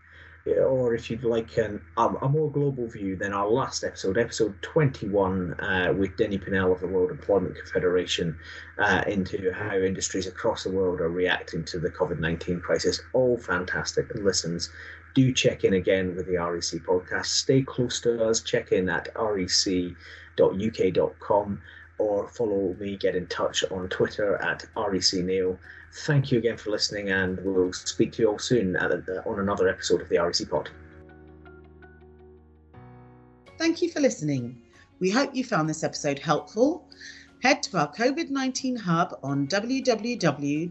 Or 0.47 0.95
if 0.95 1.11
you'd 1.11 1.25
like 1.25 1.57
an, 1.57 1.81
a 1.97 2.29
more 2.29 2.51
global 2.51 2.87
view, 2.87 3.17
then 3.17 3.33
our 3.33 3.49
last 3.49 3.83
episode, 3.83 4.19
episode 4.19 4.61
21, 4.61 5.55
uh, 5.55 5.95
with 5.97 6.19
Denis 6.19 6.45
Pennel 6.45 6.71
of 6.71 6.81
the 6.81 6.87
World 6.87 7.11
Employment 7.11 7.57
Confederation, 7.57 8.37
uh, 8.79 9.05
into 9.07 9.51
how 9.53 9.77
industries 9.79 10.27
across 10.27 10.65
the 10.65 10.71
world 10.71 11.01
are 11.01 11.09
reacting 11.09 11.65
to 11.65 11.79
the 11.79 11.91
COVID 11.91 12.21
19 12.21 12.61
crisis. 12.61 13.01
All 13.15 13.39
fantastic 13.39 14.15
listens 14.15 14.71
do 15.15 15.33
check 15.33 15.65
in 15.65 15.75
again 15.75 16.15
with 16.15 16.27
the 16.27 16.37
REC 16.37 16.83
podcast. 16.83 17.27
Stay 17.27 17.63
close 17.63 18.01
to 18.03 18.23
us. 18.25 18.41
Check 18.41 18.73
in 18.73 18.91
at 18.91 19.09
rec 19.17 19.95
uk.com 20.39 21.63
or 21.99 22.29
follow 22.29 22.75
me, 22.81 22.97
get 22.97 23.15
in 23.15 23.27
touch 23.27 23.65
on 23.71 23.89
Twitter 23.89 24.37
at 24.37 24.65
recneil. 24.77 25.59
Thank 26.07 26.33
you 26.33 26.39
again 26.39 26.57
for 26.57 26.71
listening, 26.71 27.11
and 27.11 27.39
we'll 27.45 27.73
speak 27.73 28.13
to 28.13 28.23
you 28.23 28.31
all 28.31 28.39
soon 28.39 28.77
uh, 28.77 29.03
on 29.27 29.41
another 29.41 29.69
episode 29.69 30.01
of 30.01 30.09
the 30.09 30.19
REC 30.19 30.49
Pod. 30.49 30.71
Thank 33.59 33.81
you 33.81 33.91
for 33.91 34.01
listening. 34.01 34.61
We 34.99 35.11
hope 35.11 35.35
you 35.35 35.45
found 35.45 35.69
this 35.69 35.85
episode 35.85 36.19
helpful. 36.19 36.89
Head 37.43 37.63
to 37.65 37.79
our 37.79 37.93
COVID 37.93 38.31
19 38.31 38.75
hub 38.77 39.19
on 39.23 39.47
www.rec.uk.com 39.47 40.71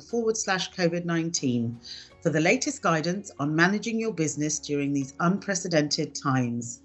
forward 0.00 0.36
slash 0.36 0.70
COVID 0.72 1.04
19 1.06 1.80
for 2.22 2.30
the 2.30 2.40
latest 2.40 2.82
guidance 2.82 3.30
on 3.38 3.56
managing 3.56 3.98
your 3.98 4.12
business 4.12 4.58
during 4.58 4.92
these 4.92 5.14
unprecedented 5.20 6.14
times. 6.14 6.82